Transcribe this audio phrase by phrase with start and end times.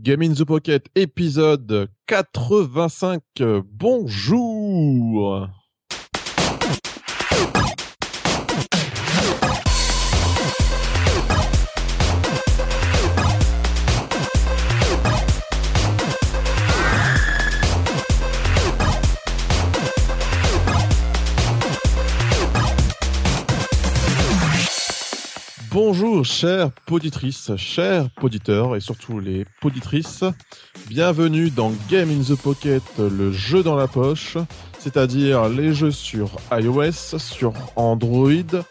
[0.00, 3.18] Game in the Pocket, épisode 85.
[3.64, 5.48] Bonjour
[25.80, 30.24] Bonjour chères poditrices, chers poditeurs et surtout les poditrices.
[30.88, 34.36] Bienvenue dans Game in the Pocket, le jeu dans la poche,
[34.80, 38.64] c'est-à-dire les jeux sur iOS, sur Android,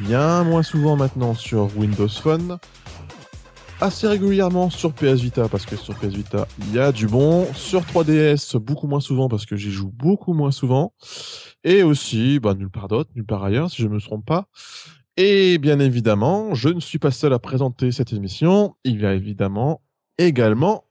[0.00, 2.56] bien moins souvent maintenant sur Windows Phone,
[3.82, 7.46] assez régulièrement sur PS Vita parce que sur PS Vita il y a du bon,
[7.52, 10.94] sur 3DS beaucoup moins souvent parce que j'y joue beaucoup moins souvent,
[11.62, 14.48] et aussi bah, nulle part d'autre, nulle part ailleurs si je ne me trompe pas.
[15.16, 18.74] Et bien évidemment, je ne suis pas seul à présenter cette émission.
[18.84, 19.80] Il y a évidemment
[20.18, 20.84] également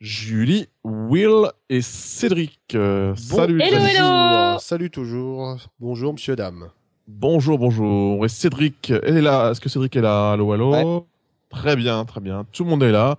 [0.00, 2.60] Julie, Will et Cédric.
[2.74, 3.60] Euh, salut.
[3.60, 4.58] Hello.
[4.60, 5.56] Salut toujours.
[5.80, 6.68] Bonjour, monsieur, dame.
[7.08, 8.24] Bonjour, bonjour.
[8.24, 9.50] Et Cédric, elle est là.
[9.50, 10.32] Est-ce que Cédric est là?
[10.32, 11.06] Allô, allô?
[11.50, 12.46] Très bien, très bien.
[12.52, 13.18] Tout le monde est là.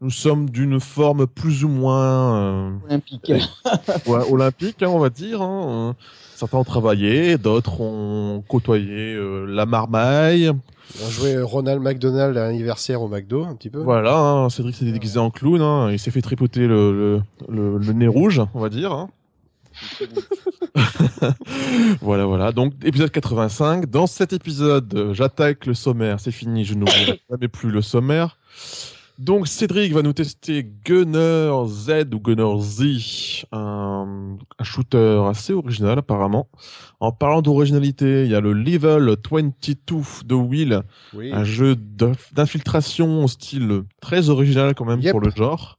[0.00, 3.32] Nous sommes d'une forme plus ou moins euh, Olympique.
[4.06, 5.42] ouais, olympique, hein, on va dire.
[5.42, 5.96] hein.
[6.38, 10.48] Certains ont travaillé, d'autres ont côtoyé euh, la marmaille.
[11.02, 13.80] On a joué Ronald McDonald à l'anniversaire au McDo, un petit peu.
[13.80, 17.78] Voilà, hein, Cédric s'est déguisé en clown, hein, il s'est fait tripoter le, le, le,
[17.78, 18.92] le nez rouge, on va dire.
[18.92, 19.10] hein.
[22.00, 22.52] voilà, voilà.
[22.52, 23.86] Donc, épisode 85.
[23.86, 26.20] Dans cet épisode, j'attaque le sommaire.
[26.20, 28.38] C'est fini, je n'oublierai jamais plus le sommaire.
[29.18, 35.98] Donc, Cédric va nous tester Gunner Z ou Gunner Z, un, un shooter assez original
[35.98, 36.48] apparemment.
[37.00, 40.82] En parlant d'originalité, il y a le Level 22 de Will,
[41.14, 41.32] Oui.
[41.32, 45.10] un jeu d'inf- d'infiltration au style très original quand même Yep.
[45.10, 45.77] pour le genre.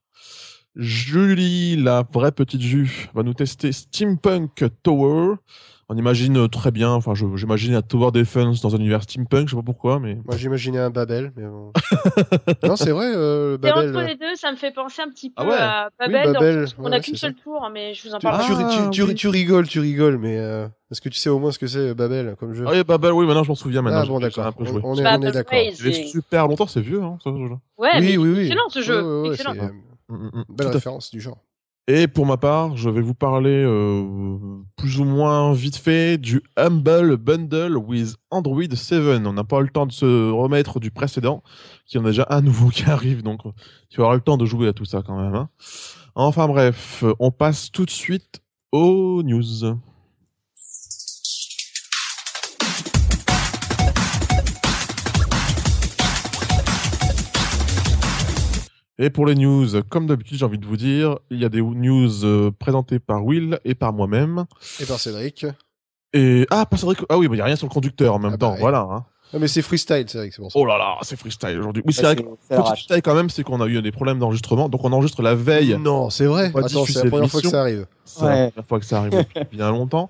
[0.80, 5.36] Julie, la vraie petite Ju, va nous tester Steampunk Tower.
[5.91, 9.52] On imagine euh, très bien, enfin j'imagine un Tower Defense dans un univers steampunk, je
[9.52, 11.73] sais pas pourquoi, mais Moi, j'imaginais un Babel, mais bon.
[12.64, 13.89] non, c'est vrai, euh, Et Babel.
[13.98, 15.53] entre les deux, ça me fait penser un petit peu Ah ouais.
[15.58, 16.33] à Oui, Babel.
[16.33, 18.45] Babel, on ouais, n'a qu'une seule tour, mais je vous en parle.
[18.45, 19.15] tu- Ah, tu- tu- oui.
[19.15, 21.80] tu rigoles, tu rigoles, mais euh, est-ce que tu sais au moins ce que c'est
[21.89, 22.65] euh, Babel comme jeu?
[22.67, 24.02] Ah oui, bah, oui, maintenant je m'en souviens maintenant.
[24.03, 24.45] Ah bon, d'accord.
[24.45, 24.82] un peu On, joué.
[24.83, 25.58] on est, on est d'accord.
[25.58, 27.58] Il avait super longtemps, c'est vieux, hein, ce jeu-là.
[27.80, 28.39] Ouais, Oui, mais oui, oui.
[28.45, 28.95] excellent ce jeu.
[29.02, 29.53] Ouais, ouais, ouais, excellent.
[30.09, 30.43] C'est euh, Mm, mm, mm.
[30.49, 31.37] une belle référence du genre.
[31.87, 36.43] Et pour ma part, je vais vous parler euh, plus ou moins vite fait du
[36.55, 39.25] Humble Bundle with Android 7.
[39.25, 41.42] On n'a pas eu le temps de se remettre du précédent,
[41.87, 43.42] qui en a déjà un nouveau qui arrive, donc
[43.89, 45.33] tu auras le temps de jouer à tout ça quand même.
[45.33, 45.49] hein.
[46.14, 48.41] Enfin bref, on passe tout de suite
[48.71, 49.76] aux news.
[59.02, 61.61] Et pour les news, comme d'habitude, j'ai envie de vous dire, il y a des
[61.61, 64.43] news euh, présentées par Will et par moi-même.
[64.82, 65.45] Et par Cédric.
[66.14, 66.99] Et ah, pas Cédric.
[67.08, 68.52] Ah oui, il y a rien sur le conducteur en même Ah temps.
[68.52, 68.58] bah.
[68.59, 68.80] Voilà.
[68.92, 69.05] hein.
[69.32, 70.49] Non, mais c'est freestyle, Cédric, c'est bon.
[70.55, 71.82] Oh là là, c'est freestyle aujourd'hui.
[71.86, 72.15] Oui, c'est vrai.
[72.17, 74.67] que- c'est- c'est la Petit détail quand même, c'est qu'on a eu des problèmes d'enregistrement,
[74.70, 75.77] donc on enregistre la veille.
[75.80, 76.52] Non, c'est vrai.
[76.54, 77.86] Attends, c'est la première fois que ça arrive.
[78.04, 80.09] C'est la première fois que ça arrive depuis bien longtemps.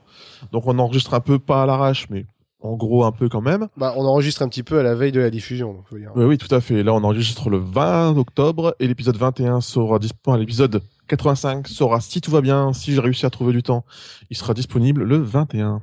[0.52, 2.26] Donc on enregistre un peu pas à l'arrache, mais
[2.62, 3.68] en gros un peu quand même.
[3.78, 6.12] Bah, on enregistre un petit peu à la veille de la diffusion, donc faut dire.
[6.16, 6.84] Oui, oui, tout à fait.
[6.84, 10.42] Là, on enregistre le 20 octobre et l'épisode 21 sera disponible.
[10.42, 13.86] L'épisode 85 sera, si tout va bien, si j'ai réussi à trouver du temps,
[14.30, 15.82] il sera disponible le 21.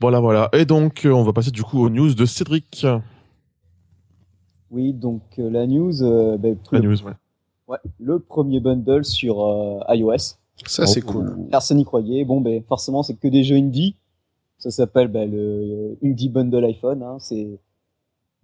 [0.00, 0.48] Voilà, voilà.
[0.52, 2.86] Et donc, euh, on va passer du coup aux news de Cédric.
[4.74, 7.12] Oui, donc euh, la news, euh, ben, La le, news, ouais.
[7.68, 10.36] ouais, le premier bundle sur euh, iOS.
[10.66, 11.46] Ça, c'est cool.
[11.50, 12.24] Personne n'y croyait.
[12.24, 13.94] Bon, ben forcément, c'est que des jeux indie.
[14.64, 17.02] Ça s'appelle ben, le euh, Indie Bundle iPhone.
[17.02, 17.16] Hein.
[17.18, 17.58] C'est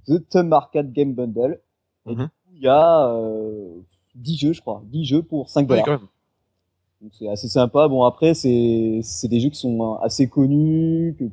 [0.06, 1.58] The Thumb Arcade Game Bundle.
[2.06, 2.16] Et Mhm.
[2.16, 3.74] du coup, il y a euh,
[4.16, 4.82] 10 jeux, je crois.
[4.86, 6.00] 10 jeux pour 5 Ouais, dollars.
[7.00, 7.88] Donc c'est assez sympa.
[7.88, 11.24] Bon après c'est c'est des jeux qui sont euh, assez connus que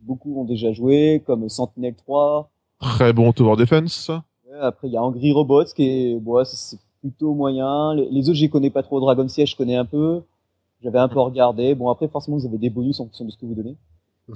[0.00, 2.50] beaucoup ont déjà joué comme Sentinel 3.
[2.80, 4.10] Très bon Tower Defense.
[4.60, 7.94] Après il y a Angry Robots qui est bon c'est- c'est plutôt moyen.
[7.94, 8.98] Les, les autres j'y connais pas trop.
[8.98, 10.22] Dragon Siege je connais un peu.
[10.82, 11.76] J'avais un peu regardé.
[11.76, 13.76] Bon après forcément vous avez des bonus en fonction de ce que vous donnez.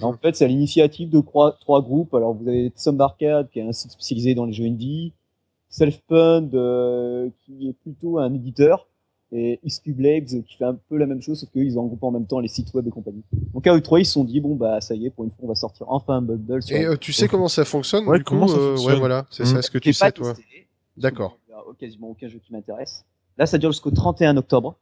[0.02, 2.14] En fait c'est à l'initiative de trois, trois groupes.
[2.14, 5.12] Alors vous avez Thumb Arcade qui est un site spécialisé dans les jeux indie.
[5.68, 8.86] Selfpund euh, qui est plutôt un éditeur
[9.32, 12.12] et Iscube Labs qui fait un peu la même chose sauf qu'ils ont regroupé en
[12.12, 13.22] même temps les sites web et compagnie.
[13.52, 15.30] Donc à eux trois ils se sont dit bon bah ça y est pour une
[15.30, 18.06] fois on va sortir enfin un bundle sur Et euh, tu sais comment ça fonctionne
[18.06, 19.46] Ouais, du comment coup, ça euh, fonctionne Ouais, voilà, c'est Mm.
[19.46, 20.34] ça ce que tu sais, toi?
[20.96, 21.38] D'accord.
[21.48, 23.04] Il y a quasiment aucun jeu qui m'intéresse.
[23.36, 24.76] Là ça dure jusqu'au 31 octobre.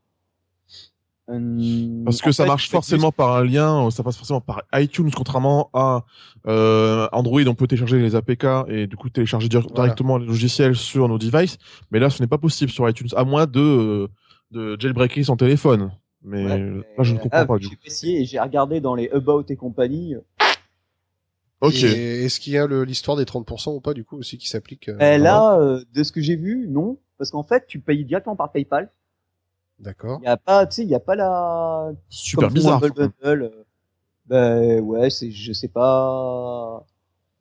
[1.26, 4.42] Hum, Parce que en ça fait, marche forcément par un lien, euh, ça passe forcément
[4.42, 6.04] par iTunes, contrairement à
[6.46, 9.68] euh, Android, on peut télécharger les APK et du coup télécharger Voilà.
[9.74, 11.56] directement les logiciels sur nos devices.
[11.90, 14.08] Mais là, ce n'est pas possible sur iTunes, à moins de, euh,
[14.50, 15.92] de jailbreaker son téléphone.
[16.22, 16.58] Mais Ouais,
[16.98, 19.44] là, je ne comprends ah, pas du J'ai essayé et j'ai regardé dans les About
[19.48, 20.16] et compagnie.
[21.60, 21.82] Ok.
[21.82, 24.98] Est-ce qu'il y a l'histoire des 30% ou pas, du coup, aussi, qui s'applique euh,
[25.00, 26.98] Eh, là, euh, de ce que j'ai vu, non.
[27.16, 28.90] Parce qu'en fait, tu payes directement par PayPal.
[29.78, 30.18] D'accord.
[30.22, 31.92] Il y a pas, tu sais, il y a pas la.
[32.08, 32.80] Super comme bizarre.
[32.80, 33.10] Bundle.
[33.24, 33.50] euh,
[34.26, 36.84] Ben ouais, c'est, je sais pas.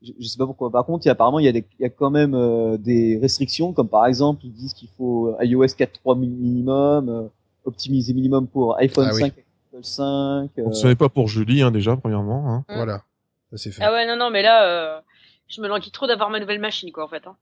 [0.01, 0.69] Je, je sais pas pourquoi.
[0.69, 2.33] Par contre, il y a, apparemment, il y a des, il y a quand même
[2.33, 7.27] euh, des restrictions, comme par exemple, ils disent qu'il faut iOS 4.3 mi- minimum, euh,
[7.63, 9.21] optimiser minimum pour iPhone Ah oui.
[9.21, 9.33] 5,
[9.71, 10.49] Apple 5.
[10.59, 12.49] euh, Ce n'est pas pour Julie, hein, déjà, premièrement.
[12.51, 12.65] Hein.
[12.67, 12.75] Mm.
[12.75, 13.03] Voilà.
[13.51, 13.83] Ça, c'est fait.
[13.83, 14.65] Ah ouais, non, non, mais là,
[14.97, 15.01] euh,
[15.47, 17.25] je me languis trop d'avoir ma nouvelle machine, quoi, en fait.
[17.27, 17.37] hein.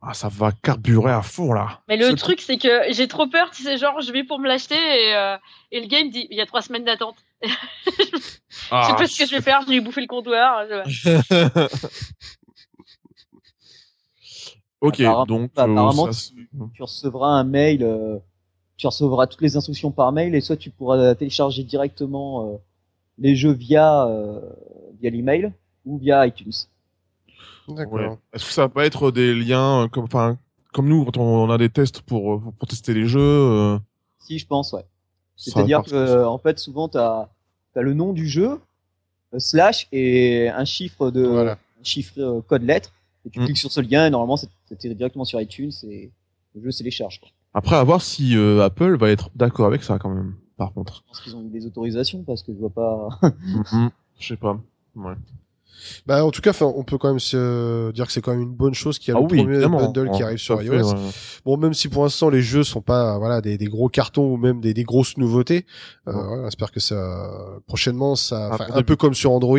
[0.00, 1.80] Ah, ça va carburer à fond, là.
[1.88, 4.46] Mais le truc, c'est que j'ai trop peur, tu sais, genre, je vais pour me
[4.46, 5.36] l'acheter et, euh,
[5.72, 7.16] et le game dit, il y a trois semaines d'attente.
[7.42, 8.40] Je sais
[8.70, 10.64] Ah, pas ce que je vais faire, je vais lui bouffer le comptoir.
[10.86, 11.18] je-
[14.80, 16.32] ok, Apparemment- donc euh, apparemment, ça
[16.74, 18.18] tu recevras un mail, euh,
[18.76, 22.56] tu recevras toutes les instructions par mail et soit tu pourras télécharger directement euh,
[23.18, 24.40] les jeux via euh,
[25.00, 25.52] via l'email
[25.84, 26.52] ou via iTunes.
[27.68, 27.94] D'accord.
[27.94, 28.18] Ouais.
[28.32, 30.38] Est-ce que ça va pas être des liens euh, comme, enfin,
[30.72, 33.78] comme nous quand on a des tests pour euh, pour tester les jeux euh,
[34.20, 34.84] Si je pense, ouais.
[35.36, 37.28] C'est-à-dire que euh, en fait souvent tu as,
[37.76, 38.58] le nom du jeu
[39.34, 41.52] euh, slash et un chiffre de Voilà.
[41.52, 42.92] un chiffre euh, code lettre
[43.24, 43.44] et tu Mm.
[43.44, 46.10] cliques sur ce lien et normalement ça t'atterrit directement sur iTunes et
[46.54, 47.20] le jeu se télécharge.
[47.20, 47.28] quoi.
[47.54, 50.34] Après, à voir si euh, Apple va être d'accord avec ça quand même.
[50.56, 53.08] Par contre, Je pense qu'ils ont eu des autorisations parce que je vois pas.
[53.22, 53.90] Mhm.
[54.18, 54.58] je sais pas.
[54.96, 55.14] Ouais.
[56.06, 58.54] Bah, en tout cas, on peut quand même se dire que c'est quand même une
[58.54, 60.72] bonne chose qu'il y a Ah le oui, premier bundle qui Ouais, arrive sur iOS.
[60.72, 61.10] fait, ouais.
[61.44, 64.36] Bon, même si pour l'instant les jeux sont pas voilà des, des gros cartons ou
[64.36, 65.66] même des, des grosses nouveautés,
[66.08, 66.22] euh, Ouais.
[66.26, 67.30] voilà, j'espère que ça
[67.66, 69.58] prochainement ça, Ah, un peu comme sur Android,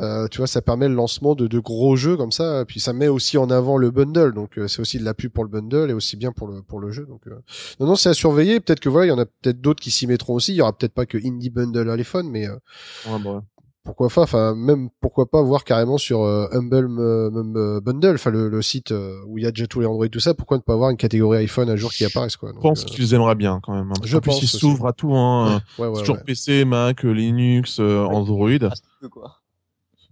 [0.00, 2.92] euh, tu vois, ça permet le lancement de, de gros jeux comme ça, puis ça
[2.92, 5.50] met aussi en avant le bundle, donc euh, c'est aussi de la pub pour le
[5.50, 7.04] bundle et aussi bien pour le pour le jeu.
[7.06, 7.34] Donc euh,
[7.80, 8.60] non non, c'est à surveiller.
[8.60, 10.52] Peut-être que voilà, il y en a peut-être d'autres qui s'y mettront aussi.
[10.52, 12.54] Il y aura peut-être pas que indie bundle à l'iPhone, mais euh,
[13.06, 13.40] Ouais, bah ouais.
[13.88, 18.30] Pourquoi pas enfin même pourquoi pas voir carrément sur euh, Humble euh, euh, Bundle enfin
[18.30, 20.58] le, le site euh, où il y a déjà tous les Android tout ça pourquoi
[20.58, 23.14] ne pas avoir une catégorie iPhone un jour qui apparaisse quoi Je pense euh, qu'ils
[23.14, 23.90] aimeraient bien quand même.
[23.90, 24.00] hein.
[24.04, 25.14] Je en plus, pense ils s'ouvrent à tout.
[25.14, 25.62] Hein.
[25.78, 26.22] ouais ouais, ouais.
[26.26, 28.50] PC, Mac, Linux, euh, Android.
[28.62, 29.36] Ah, quoi.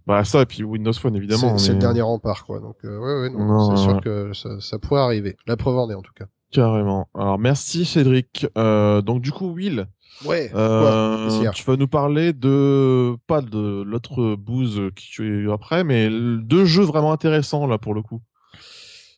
[0.07, 1.57] Bah ça et puis Windows Phone évidemment.
[1.59, 4.01] c'est le dernier rempart quoi donc euh, ouais ouais non, Non, c'est sûr ouais.
[4.01, 7.09] que ça, ça pourrait arriver la preuve en est en tout cas Carrément.
[7.13, 8.47] Alors merci Cédric.
[8.57, 9.87] Euh, donc du coup Will,
[10.25, 15.83] ouais euh, tu vas nous parler de pas de l'autre bouse qui tu es après,
[15.83, 18.21] mais deux jeux vraiment intéressants là pour le coup.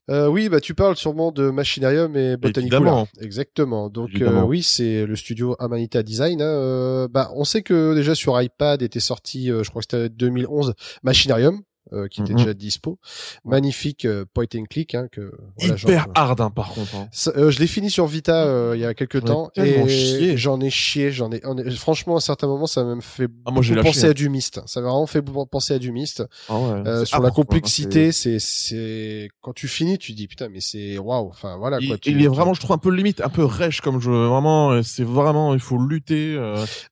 [0.10, 3.06] Euh, oui, bah tu parles sûrement de Machinarium et Botanicula.
[3.22, 3.90] Exactement.
[3.90, 6.42] Donc euh, oui, c'est le studio Amanita Design.
[6.42, 6.46] hein.
[6.46, 10.10] Euh, bah on sait que déjà sur iPad était sorti, euh, je crois que c'était
[10.10, 10.74] 2011,
[11.04, 11.62] Machinarium.
[11.94, 12.38] Euh, qui était Mhm.
[12.40, 13.00] déjà dispo.
[13.46, 16.96] Magnifique euh, point and click hein, que voilà, Hyper genre, hard hein, par contre.
[16.96, 17.08] hein.
[17.12, 20.60] ça, euh, je l'ai fini sur Vita euh, il y a quelques temps et j'en
[20.62, 23.62] ai chié, j'en ai, ai- franchement à certains moments ça m'a même fait Ah, moi,
[23.84, 24.10] penser hein.
[24.10, 24.62] à du Myst.
[24.66, 25.22] Ça m'a vraiment fait
[25.52, 26.24] penser à du Myst.
[26.48, 27.36] Ah ouais, Euh, sur la quoi.
[27.44, 31.28] complexité, c'est c'est quand tu finis, tu dis putain mais c'est waouh.
[31.30, 31.98] Enfin voilà Il, quoi.
[31.98, 34.12] tu- il est tu- vraiment, je trouve, un peu limite, un peu rêche comme jeu.
[34.28, 36.38] Vraiment, euh, c'est vraiment, il faut lutter.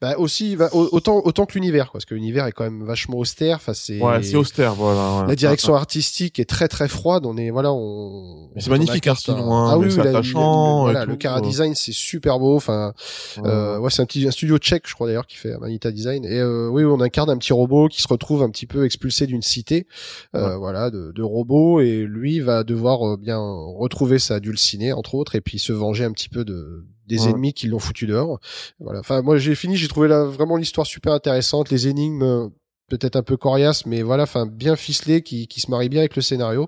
[0.01, 3.17] Bah aussi au- autant autant que l'univers quoi, parce que l'univers est quand même vachement
[3.17, 3.57] austère.
[3.57, 4.86] Enfin c'est Ouais, c'est austère, voilà.
[4.93, 5.27] Ouais.
[5.27, 7.25] la direction artistique est très très froide.
[7.25, 8.49] On est voilà on.
[8.55, 11.15] Mais c'est magnifique, hein, carte, sinon, hein, ah mais oui, c'est attachant voilà, tout, le
[11.17, 11.41] Cara euh.
[11.41, 12.55] Design c'est super beau.
[12.55, 12.93] Enfin
[13.37, 13.49] Ouais.
[13.49, 16.25] euh, ouais c'est un petit un studio tchèque je crois d'ailleurs qui fait Manita Design.
[16.25, 19.27] Et euh, oui on incarne un petit robot qui se retrouve un petit peu expulsé
[19.27, 19.87] d'une cité.
[20.35, 25.15] Euh, Voilà de, de robots et lui va devoir euh, bien retrouver sa dulcinée entre
[25.15, 27.29] autres et puis se venger un petit peu de des Ouais.
[27.29, 28.37] ennemis qui l'ont foutu dehors.
[28.81, 28.99] Voilà.
[28.99, 32.49] Enfin, moi, j'ai fini, j'ai trouvé là vraiment l'histoire super intéressante, les énigmes
[32.89, 36.15] peut-être un peu coriaces, mais voilà, enfin bien ficelées, qui, qui se marient bien avec
[36.15, 36.67] le scénario.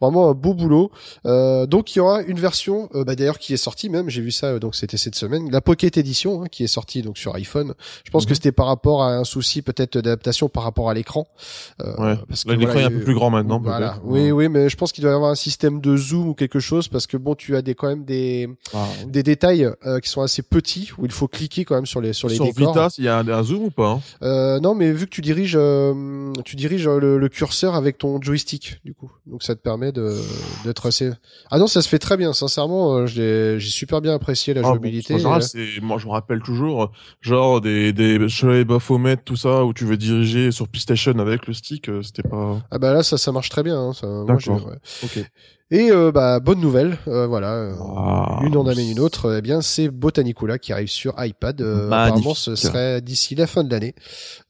[0.00, 0.90] Vraiment un beau boulot.
[1.26, 4.22] Euh, donc il y aura une version, euh, bah, d'ailleurs qui est sortie même, j'ai
[4.22, 7.18] vu ça, euh, donc c'était cette semaine, la Pocket Edition, hein, qui est sortie donc
[7.18, 7.74] sur iPhone.
[8.04, 8.28] Je pense Mhm.
[8.28, 11.26] que c'était par rapport à un souci peut-être d'adaptation par rapport à l'écran.
[11.82, 12.16] Euh, Ouais.
[12.28, 13.98] parce Là, l'écran voilà, est un peu eu- plus grand maintenant, Voilà.
[14.04, 16.60] Oui, oui, mais je pense qu'il doit y avoir un système de zoom ou quelque
[16.60, 20.08] chose parce que bon, tu as des quand même des Ah, des détails euh, qui
[20.08, 22.72] sont assez petits où il faut cliquer quand même sur les sur les Sur décors.
[22.74, 25.10] Vita, il y a un, un zoom ou pas hein Euh, non, mais vu que
[25.10, 29.42] tu diriges euh, tu diriges euh, le, le curseur avec ton joystick du coup, donc
[29.42, 30.14] ça te permet de
[30.64, 31.10] d'être assez.
[31.50, 32.32] Ah non, ça se fait très bien.
[32.32, 35.14] Sincèrement, euh, j'ai j'ai super bien apprécié la Ah, bon, jouabilité.
[35.14, 36.86] en général, Euh, c'est, moi, je me rappelle toujours, euh,
[37.20, 41.52] genre des des Shirley Baphomet, tout ça, où tu veux diriger sur PlayStation avec le
[41.54, 42.60] stick, euh, c'était pas.
[42.70, 43.78] Ah bah là, ça ça marche très bien.
[43.78, 44.66] Hein, ça, D'accord.
[44.66, 44.76] ouais.
[45.04, 45.18] Ok.
[45.70, 49.34] Et euh, bah bonne nouvelle, euh, voilà, euh, Ah, une en amène une autre.
[49.36, 51.60] Eh bien, c'est Botanicula qui arrive sur iPad.
[51.60, 53.94] Euh, apparemment, ce serait d'ici la fin de l'année.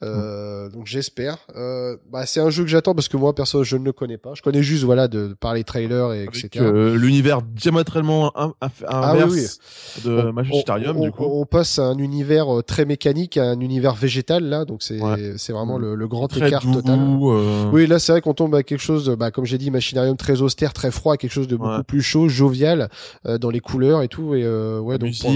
[0.04, 1.38] Euh, Donc j'espère.
[1.56, 4.16] Euh, bah, c'est un jeu que j'attends parce que moi perso je ne le connais
[4.16, 4.34] pas.
[4.34, 6.64] Je connais juste voilà de par les trailers et Avec etc.
[6.94, 9.58] l'univers diamétralement in- inf- Ah oui, inverse
[10.04, 11.24] de Magistarium, du coup.
[11.24, 15.00] on- on passe à un univers très mécanique à un univers végétal là, donc c'est
[15.00, 15.34] Ouais.
[15.36, 16.98] c'est vraiment le, le grand Très écart doux, total.
[17.72, 20.16] Oui, là c'est vrai qu'on tombe à quelque chose, de, bah, comme j'ai dit, machinarium
[20.16, 21.82] très austère, très froid, quelque chose de beaucoup Ouais.
[21.82, 22.88] plus chaud, jovial
[23.26, 24.34] euh, dans les couleurs et tout.
[24.34, 25.30] Et euh, ouais, la donc pour-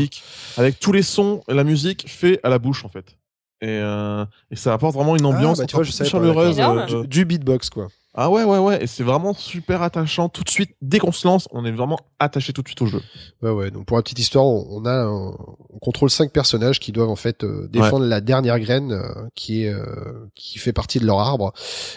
[0.59, 3.17] avec tous les sons, la musique fait à la bouche en fait.
[3.63, 6.59] Et, euh, et ça apporte vraiment une ambiance bah, tu vois, je plus chaleureuse.
[6.59, 7.87] euh, du, du beatbox quoi.
[8.15, 11.27] Ah ouais ouais ouais et c'est vraiment super attachant tout de suite dès qu'on se
[11.27, 13.01] lance on est vraiment attaché tout de suite au jeu.
[13.41, 13.71] Ouais, ouais.
[13.71, 15.31] Donc pour la petite histoire, on, a, un-
[15.71, 19.65] on contrôle cinq personnages qui doivent en fait euh, défendre la dernière graine euh, qui
[19.65, 21.53] est euh, qui fait partie de leur arbre.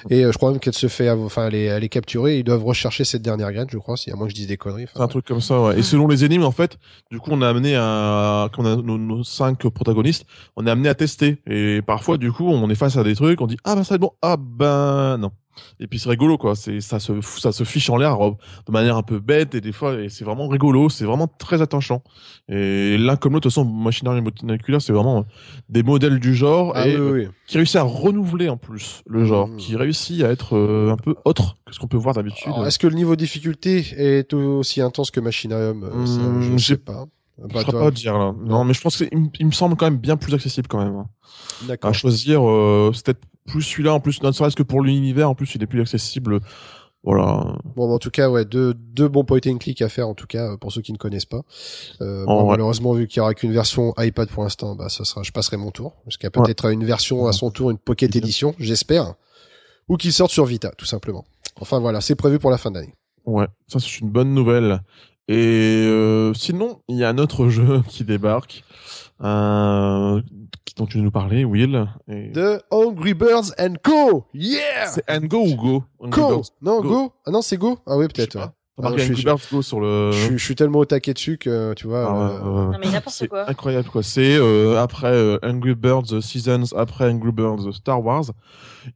[0.10, 2.40] Et euh, je crois même qu'elle se fait, enfin, elle est, elle est capturée.
[2.40, 4.58] Ils doivent rechercher cette dernière graine, je crois, si à moins que je dise des
[4.58, 4.88] conneries.
[4.94, 5.80] C'est un truc comme ça ouais.
[5.80, 6.78] Et selon les énigmes en fait
[7.12, 10.72] du coup on a amené à quand on a nos, nos cinq protagonistes on est
[10.72, 13.58] amené à tester et parfois du coup on est face à des trucs on dit
[13.66, 15.32] ah ben ça va être bon ah ben non.
[15.80, 18.32] Et puis c'est rigolo quoi, c'est ça se ça se fiche en l'air euh,
[18.68, 21.62] de manière un peu bête et des fois et c'est vraiment rigolo, c'est vraiment très
[21.62, 22.02] attachant.
[22.50, 25.24] Et l'un comme l'autre de toute façon Machinarium et Botanicula c'est vraiment euh,
[25.70, 27.28] des modèles du genre Ah et oui, oui, oui.
[27.48, 29.58] qui réussit à renouveler en plus le genre, Mhm.
[29.58, 32.52] qui réussit à être euh, un peu autre que ce qu'on peut voir d'habitude.
[32.66, 36.58] Est-ce que le niveau de difficulté est aussi intense que Machinarium Euh, Hmm, Je ne
[36.58, 37.06] sais pas.
[37.38, 38.34] Je Bah, ne toi, pas dire là.
[38.46, 39.10] Non, mais je pense que c'est-
[39.40, 40.96] il, me- semble quand même bien plus accessible quand même.
[40.96, 41.08] hein.
[41.68, 41.90] D'accord.
[41.90, 45.36] À choisir, euh, c'est peut-être plus celui-là en plus, ne serait-ce que pour l'univers, en
[45.36, 46.40] plus il est plus accessible.
[47.04, 47.56] Voilà.
[47.76, 50.26] Bon, en tout cas, ouais, deux, deux bons point and click à faire, en tout
[50.26, 51.44] cas, pour ceux qui ne connaissent pas.
[52.02, 52.50] Euh, bon.
[52.50, 55.58] Malheureusement, vu qu'il y aura qu'une version iPad pour l'instant, bah, ça sera, je passerai
[55.58, 55.94] mon tour.
[56.04, 56.44] Parce qu'il y a Ouais.
[56.46, 58.16] peut-être une version à son tour, une Pocket.
[58.16, 59.14] Edition, j'espère.
[59.88, 61.26] Ou qu'il sorte sur Vita, tout simplement.
[61.62, 62.96] Enfin, voilà, c'est prévu pour la fin d'année.
[63.26, 64.82] Ouais, ça c'est une bonne nouvelle.
[65.28, 65.36] Et
[65.86, 68.64] euh, sinon, il y a un autre jeu qui débarque,
[69.22, 70.22] euh,
[70.76, 71.88] dont tu nous parlais, Will.
[72.08, 72.32] Et...
[72.32, 74.26] The Angry Birds and Co!
[74.34, 74.88] Yeah!
[74.88, 75.84] C'est And Go ou Go?
[76.02, 76.38] Go!
[76.38, 76.52] Birds.
[76.62, 76.90] Non, Go.
[76.90, 77.14] go.
[77.26, 77.80] Ah non, c'est Go?
[77.86, 78.52] Ah oui, peut-être.
[78.84, 80.12] Ah, je suis- Angry Birds Go sur le.
[80.12, 82.72] Je, suis- je suis tellement au taquet dessus que, tu vois, Ah euh, ouais, ouais.
[82.74, 83.50] Non, mais n'importe C'est quoi.
[83.50, 84.04] incroyable quoi.
[84.04, 88.26] C'est euh, après euh, Angry Birds Seasons, après Angry Birds Star Wars.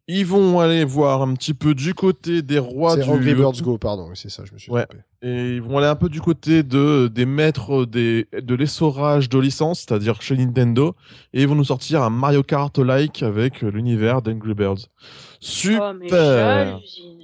[0.08, 3.78] Ils vont aller voir un petit peu du côté des rois du Angry Birds Go,
[3.78, 4.86] pardon, oui, c'est ça, je me suis Ouais.
[4.86, 5.02] trompé.
[5.24, 9.40] et ils vont aller un peu du côté de des maîtres des de l'essorage de
[9.40, 10.94] licence, c'est-à-dire chez Nintendo,
[11.34, 14.76] et ils vont nous sortir un Mario Kart like avec l'univers d'Angry Birds.
[14.90, 14.96] Oh,
[15.40, 17.20] mais Super, j'hallucine.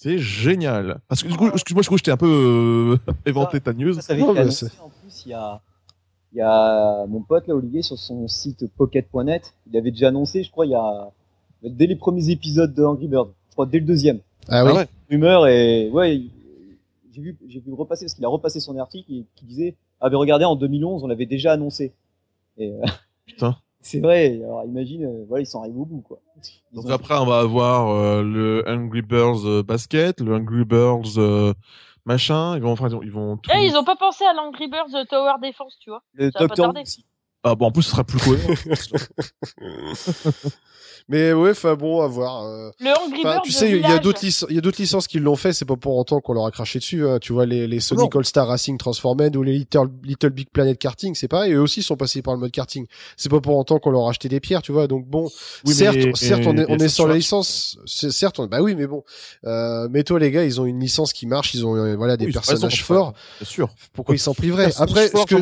[0.00, 1.00] C'est génial.
[1.08, 3.94] Parce que du coup, excuse-moi, je crois que j'étais un peu euh, éventé ta news.
[3.94, 4.66] Ça, ça avait Non, annoncé.
[4.80, 5.60] En plus, il y a,
[6.32, 9.54] il y a mon pote là, Olivier, sur son site pocket.net.
[9.68, 11.10] Il avait déjà annoncé, je crois, il y a
[11.64, 13.30] dès les premiers épisodes de Angry Birds.
[13.48, 14.20] Je crois dès le deuxième.
[14.48, 14.70] Ah oui?
[14.72, 14.86] Ah ouais.
[15.10, 16.22] Rumeur et ouais,
[17.12, 20.10] j'ai vu, j'ai vu repasser parce qu'il a repassé son article et qui disait, ah
[20.10, 21.92] ben regardez, en 2011, on l'avait déjà annoncé.
[22.56, 22.86] Et euh,
[23.26, 23.56] Putain.
[23.80, 24.40] C'est vrai.
[24.42, 26.20] Alors imagine, euh, voilà, ils s'en arrivent au bout quoi.
[26.72, 30.64] Ils Donc ont- après, on va avoir euh, le Angry Birds euh, basket, le Angry
[30.64, 31.52] Birds euh,
[32.04, 32.56] machin.
[32.56, 33.50] Ils vont, enfin, ils vont tout.
[33.54, 36.02] Eh, ils ont pas pensé à l'Angry Birds euh, Tower Defense, tu vois.
[36.14, 36.80] le ça va pas Docteur tarder.
[36.80, 37.04] Who aussi.
[37.44, 38.52] Ah bon, en plus, ce sera plus cohérent.
[41.10, 42.44] Mais ouais, enfin bon, à voir.
[42.44, 42.70] euh.
[42.80, 45.18] Le Angry Birds tu sais, il y a d'autres il y a d'autres licences qui
[45.18, 47.06] l'ont fait, c'est pas pour autant qu'on leur a craché dessus.
[47.08, 47.18] hein.
[47.18, 50.78] Tu vois, les, les Sonic All Star Racing Transformed ou les Little, Little Big Planet
[50.78, 52.84] Karting, c'est pareil, eux aussi sont passés par le mode karting.
[53.16, 54.86] C'est pas pour autant qu'on leur a acheté des pierres, tu vois.
[54.86, 55.30] Donc bon,
[55.64, 57.78] Oui, certes, mais- certes, on est, on est sur la licence.
[57.86, 59.02] c'est- Certes, on- bah oui, mais bon.
[59.46, 62.18] Euh, mais toi, les gars, ils ont une licence qui marche, ils ont euh, voilà
[62.18, 63.12] des Oui, personnages raison, forts.
[63.40, 63.70] Bien sûr.
[63.94, 64.72] Pourquoi ils s'en priveraient?
[64.76, 65.36] Après, ce que,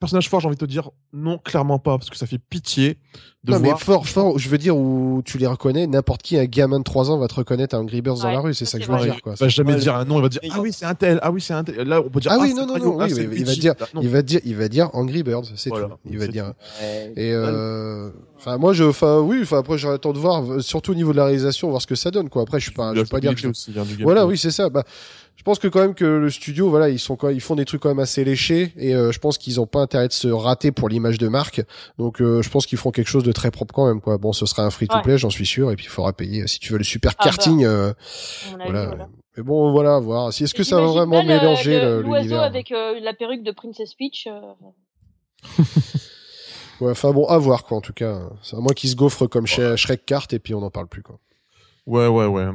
[0.00, 2.98] personnage fort, j'ai envie de te dire non, clairement pas, parce que ça fait pitié
[3.44, 3.80] de non, mais voir.
[3.80, 7.10] fort, fort, je veux dire où tu les reconnais, n'importe qui, un gamin de 3
[7.10, 8.90] ans va te reconnaître un Angry Birds dans Ouais, la rue, c'est ça, que je
[8.90, 9.06] veux vrai.
[9.06, 9.34] dire, quoi.
[9.34, 11.18] il va jamais Ouais, dire un nom, il va dire ah oui c'est un tel,
[11.22, 11.76] ah oui c'est un tel.
[11.88, 13.74] Là on peut dire Ah ah, oui, non, non, non, oui, mais il va dire-
[13.94, 14.00] non.
[14.02, 15.94] Il va dire, il va dire Angry Birds, c'est Voilà, tout.
[16.10, 16.46] Il va dire.
[16.46, 16.84] tout.
[17.20, 20.94] Et euh, enfin moi je, enfin oui, enfin après j'attends de voir, euh, surtout au
[20.96, 22.42] niveau de la réalisation, voir ce que ça donne quoi.
[22.42, 24.68] Après je suis pas, je vais pas dire que voilà, oui c'est ça.
[24.68, 24.84] Bah,
[25.36, 27.64] je pense que quand même que le studio, voilà, ils sont quand ils font des
[27.64, 30.26] trucs quand même assez léchés et euh, je pense qu'ils ont pas intérêt de se
[30.28, 31.62] rater pour l'image de marque.
[31.98, 34.18] Donc euh, je pense qu'ils feront quelque chose de très propre quand même quoi.
[34.18, 36.46] Bon, ce sera un free to play, j'en suis sûr, et puis il faudra payer
[36.48, 37.30] si tu veux le super Ah bah.
[37.30, 37.64] karting.
[37.64, 37.92] euh,
[38.64, 39.08] voilà.
[39.36, 40.32] Mais bon, voilà, à voir.
[40.32, 43.12] Si est-ce que ça va vraiment euh, mélanger le- le- l'oiseau l'univers avec euh, la
[43.12, 44.26] perruque de Princess Peach.
[44.26, 44.40] euh,
[46.80, 48.20] Ouais, enfin bon, à voir quoi en tout cas.
[48.42, 50.88] C'est à moi qui se gaufre comme chez Shrek Kart et puis on n'en parle
[50.88, 51.18] plus quoi.
[51.86, 52.48] Ouais, ouais, ouais.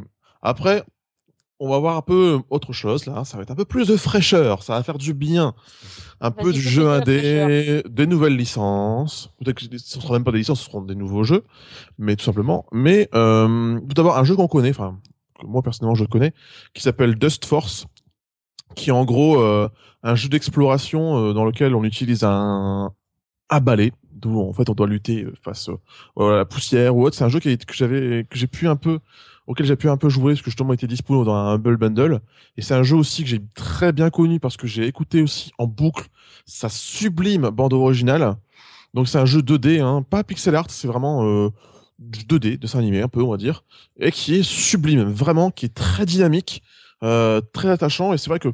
[0.44, 0.84] Après,
[1.64, 3.24] on va voir un peu autre chose là.
[3.24, 4.64] Ça va être un peu plus de fraîcheur.
[4.64, 5.54] Ça va faire du bien.
[6.20, 9.30] Un peu du jeu indé, des nouvelles licences.
[9.40, 11.44] Peut-être que ce ne sera même pas des licences, ce seront des nouveaux jeux,
[12.00, 12.66] mais tout simplement.
[12.72, 15.00] Mais euh, tout d'abord un jeu qu'on connaît, enfin
[15.40, 16.34] que moi personnellement je connais,
[16.74, 17.86] qui s'appelle Dust Force.
[18.76, 19.70] qui est en gros euh,
[20.02, 22.92] un jeu d'exploration euh, dans lequel on utilise un
[23.50, 25.70] à balai, d'où en fait on doit lutter face
[26.18, 27.16] euh, à la poussière ou autre.
[27.16, 29.00] C'est un jeu qui, que j'avais que j'ai pu un peu
[29.52, 32.22] auquel j'ai pu un peu jouer parce que justement était disponible dans un Humble Bundle.
[32.56, 35.52] Et c'est un jeu aussi que j'ai très bien connu parce que j'ai écouté aussi
[35.58, 36.08] en boucle
[36.46, 38.38] sa sublime bande originale.
[38.94, 41.50] Donc c'est un jeu 2D, hein, pas pixel art, c'est vraiment euh,
[42.02, 43.66] 2D, dessin animé un peu on va dire,
[44.00, 46.64] et qui est sublime, vraiment, qui est très dynamique,
[47.04, 48.14] euh, très attachant.
[48.14, 48.54] Et c'est vrai que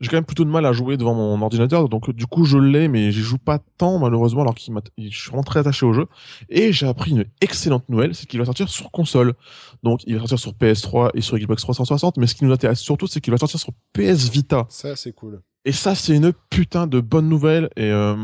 [0.00, 2.58] j'ai quand même plutôt de mal à jouer devant mon ordinateur, donc du coup je
[2.58, 5.92] l'ai, mais j'y joue pas tant malheureusement, alors qu'il je suis vraiment très attaché au
[5.92, 6.06] jeu.
[6.48, 9.34] Et j'ai appris une excellente nouvelle, c'est qu'il va sortir sur console.
[9.82, 12.80] Donc il va sortir sur PS3 et sur Xbox 360, mais ce qui nous intéresse
[12.80, 14.66] surtout, c'est qu'il va sortir sur PS Vita.
[14.68, 15.40] Ça, c'est cool.
[15.64, 17.70] Et ça, c'est une putain de bonne nouvelle.
[17.76, 18.16] Et euh,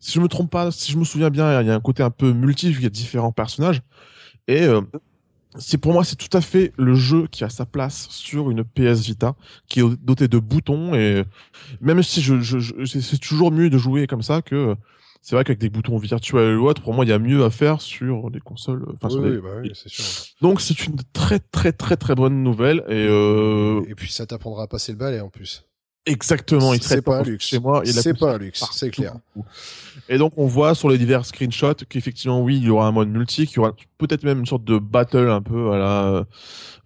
[0.00, 2.02] si je me trompe pas, si je me souviens bien, il y a un côté
[2.02, 3.82] un peu multi, il y a différents personnages.
[4.46, 4.80] Et euh,
[5.58, 8.64] c'est pour moi, c'est tout à fait le jeu qui a sa place sur une
[8.64, 9.34] PS Vita,
[9.68, 10.94] qui est doté de boutons.
[10.94, 11.24] Et
[11.80, 14.74] même si je, je, je c'est toujours mieux de jouer comme ça que
[15.20, 17.50] c'est vrai qu'avec des boutons virtuels ou autre, pour moi, il y a mieux à
[17.50, 18.86] faire sur les consoles.
[18.94, 20.04] Enfin, Oui, sur oui, les- bah oui, sûr.
[20.40, 24.62] Donc c'est une très très très très bonne nouvelle et euh, Et puis ça t'apprendra
[24.64, 25.64] à passer le balai en plus.
[26.06, 27.46] Exactement, il serait pas luxe.
[27.46, 28.76] Chez moi, C'est pas un luxe, partout.
[28.76, 29.14] c'est clair.
[30.08, 33.08] Et donc on voit sur les divers screenshots qu'effectivement oui, il y aura un mode
[33.08, 36.24] multi, qu'il y aura peut-être même une sorte de battle un peu à la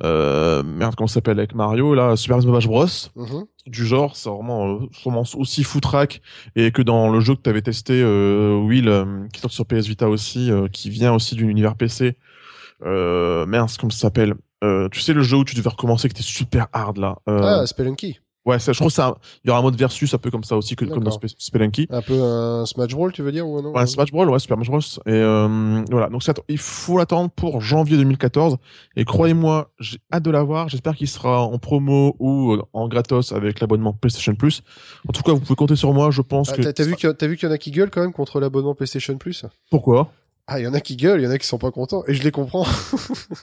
[0.03, 2.87] euh, merde comment ça s'appelle avec Mario là, Super Smash Bros.
[3.15, 3.45] Mhm.
[3.67, 6.21] du genre, c'est vraiment euh, sûrement aussi footrack
[6.57, 9.67] et que dans le jeu que tu avais testé euh, Will euh, qui sort sur
[9.67, 12.17] PS Vita aussi euh, qui vient aussi d'un univers PC.
[12.85, 16.15] Euh, merde, comment ça s'appelle euh, tu sais le jeu où tu devais recommencer que
[16.15, 17.17] t'es super hard là.
[17.29, 18.19] Euh, Ah, Spelunky.
[18.45, 20.57] Ouais, ça, je trouve ça, il y aura un mode versus un peu comme ça
[20.57, 21.13] aussi que comme dans.
[21.17, 21.87] Spe- Spelunky.
[21.91, 23.73] Un peu un Smash Brawl, tu veux dire ou non?
[23.73, 24.81] Ouais, Smash Bros, ouais, Super Smash Bros.
[25.07, 28.57] Et euh, voilà, donc ça, il faut l'attendre pour janvier 2014.
[28.97, 30.69] Et croyez-moi, j'ai hâte de l'avoir.
[30.69, 34.63] J'espère qu'il sera en promo ou euh, en gratos avec l'abonnement PlayStation Plus.
[35.09, 36.11] En tout cas, vous pouvez compter sur moi.
[36.11, 36.63] Je pense Ah, que.
[36.63, 38.13] T'as vu qu'il y a- t'as vu qu'il y en a qui gueulent quand même
[38.13, 39.45] contre l'abonnement PlayStation Plus?
[39.71, 40.11] Pourquoi?
[40.49, 42.03] Ah, il y en a qui gueulent, il y en a qui sont pas contents,
[42.09, 42.67] et je les comprends.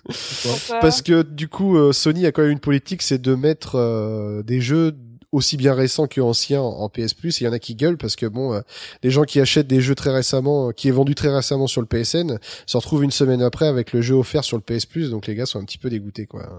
[0.81, 4.43] Parce que du coup, euh, Sony a quand même une politique, c'est de mettre euh,
[4.43, 4.95] des jeux
[5.31, 7.41] aussi bien récents que anciens en PS Plus.
[7.41, 8.61] Et il y en a qui gueulent parce que bon, euh,
[9.03, 11.81] les gens qui achètent des jeux très récemment, euh, qui est vendu très récemment sur
[11.81, 15.11] le PSN, se retrouvent une semaine après avec le jeu offert sur le PS Plus.
[15.11, 16.49] Donc les gars sont un petit peu dégoûtés, quoi.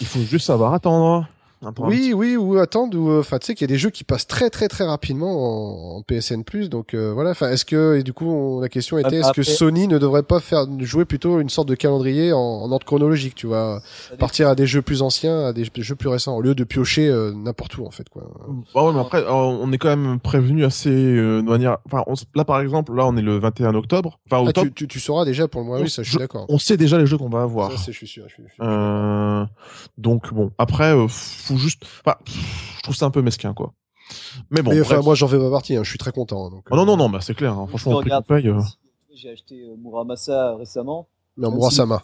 [0.00, 1.26] Il faut juste savoir attendre.
[1.70, 3.90] Peu- Oui, oui, ou attendre, ou euh, enfin, tu sais qu'il y a des jeux
[3.90, 6.68] qui passent très, très, très rapidement en, en PSN Plus.
[6.68, 7.30] Donc euh, voilà.
[7.30, 10.24] Enfin, est-ce que et du coup, on- la question était, est-ce que Sony ne devrait
[10.24, 13.80] pas faire jouer plutôt une sorte de calendrier en, en ordre chronologique, tu vois?
[14.18, 17.08] Partir à des jeux plus anciens, à des jeux plus récents, au lieu de piocher
[17.08, 18.22] euh, n'importe où en fait quoi.
[18.74, 21.78] Bah ouais, mais après, on est quand même prévenu assez euh, de manière.
[21.86, 24.18] Enfin, on là par exemple, là on est le 21 octobre.
[24.26, 24.66] Enfin, Ah, octobre.
[24.68, 26.46] tu, tu, tu sauras déjà pour le mois, oui, ça je suis d'accord.
[26.48, 27.70] On sait déjà les jeux qu'on va avoir.
[27.72, 28.24] Ça, c'est- je suis sûr.
[28.28, 29.44] Je suis, je suis- Euh,
[29.98, 31.06] donc bon, après, euh,
[31.58, 31.84] juste.
[32.04, 32.16] Enfin,
[32.76, 33.72] je trouve ça un peu mesquin, quoi.
[34.50, 34.70] Mais bon.
[34.72, 35.04] Mais enfin, bref.
[35.04, 36.50] moi j'en fais pas partie, hein, je suis très content.
[36.50, 37.52] Donc, Oh, non, non, non, bah c'est clair.
[37.56, 37.66] hein.
[37.68, 38.48] Franchement, paye.
[38.48, 38.60] euh,
[39.14, 41.08] J'ai acheté euh, Muramasa récemment.
[41.36, 42.02] Non, Même Murasama.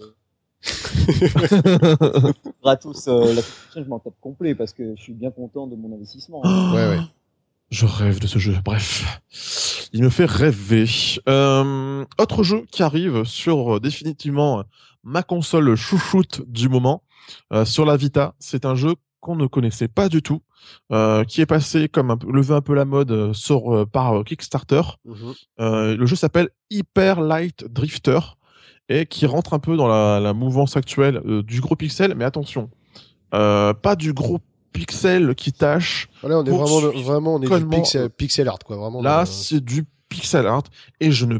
[0.00, 0.14] Euh,
[2.62, 5.66] gratos, euh, la semaine prochaine, je m'en tape complet parce que je suis bien content
[5.66, 6.40] de mon investissement.
[6.44, 7.00] Ouais, ouais.
[7.70, 8.56] Je rêve de ce jeu.
[8.64, 9.20] Bref,
[9.92, 10.86] il me fait rêver.
[11.28, 14.62] Euh, autre jeu qui arrive sur euh, définitivement euh,
[15.04, 17.09] ma console chouchoute du moment, euh,
[17.64, 18.34] sur la Vita.
[18.38, 20.40] C'est un jeu qu'on ne connaissait pas du tout,
[20.92, 23.86] euh, qui est passé comme un peu, levé un peu la mode euh, sur euh,
[23.86, 24.82] par euh, Kickstarter.
[25.04, 25.34] Mhm.
[25.60, 28.18] Euh, le jeu s'appelle Hyper Light Drifter
[28.88, 32.24] et qui rentre un peu dans la, la mouvance actuelle euh, du gros pixel, mais
[32.24, 32.70] attention,
[33.34, 34.40] euh, pas du gros
[34.72, 36.08] pixel qui tâche.
[36.22, 39.02] Voilà, on est vraiment, vraiment, on est du pixel, euh, pixel art quoi, vraiment.
[39.02, 40.64] Là, euh, c'est du pixel art
[40.98, 41.38] et je ne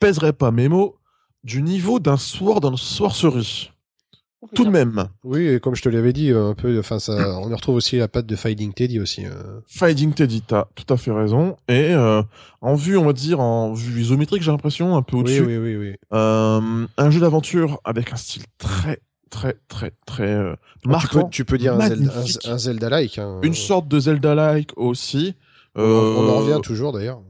[0.00, 0.96] pèserai pas mes mots
[1.44, 3.70] du niveau d'un Sword and Sorcery.
[4.54, 7.38] Tout de même, Oui, et comme je te l'avais dit, euh, un peu, enfin ça,
[7.40, 9.26] on y retrouve aussi la patte de Finding Teddy aussi.
[9.26, 9.60] euh.
[9.66, 11.56] Fighting Teddy, t'as tout à fait raison.
[11.68, 12.22] Et euh,
[12.62, 15.42] en vue, on va dire, en vue isométrique, j'ai l'impression, un peu Oui, au-dessus.
[15.44, 15.94] oui, oui, oui.
[16.14, 19.00] Euh, un jeu d'aventure avec un style très,
[19.30, 21.24] très, très, très euh, Tu marquant.
[21.24, 22.46] peux, tu peux dire magnifique.
[22.48, 23.18] un Zelda-like.
[23.18, 23.40] hein.
[23.42, 25.34] Une sorte de Zelda-like aussi.
[25.76, 27.20] On, on en Euh, revient toujours d'ailleurs.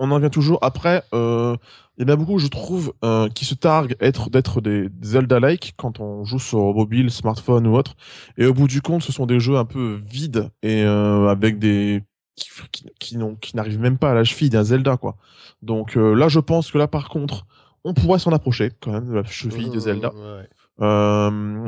[0.00, 0.58] On en vient toujours.
[0.62, 1.56] Après, euh,
[1.98, 5.06] il y en a beaucoup, je trouve, euh, qui se targuent être d'être des, des
[5.08, 7.94] Zelda-like quand on joue sur mobile, smartphone ou autre.
[8.38, 11.58] Et au bout du compte, ce sont des jeux un peu vides et euh, avec
[11.58, 12.02] des
[12.34, 15.16] qui, qui, qui n'ont- qui n'arrivent même pas à la cheville d'un Zelda, quoi.
[15.62, 17.44] Donc là, je pense que là, par contre,
[17.84, 20.10] on pourrait s'en approcher quand même de la cheville de Zelda.
[20.14, 20.48] Ouais,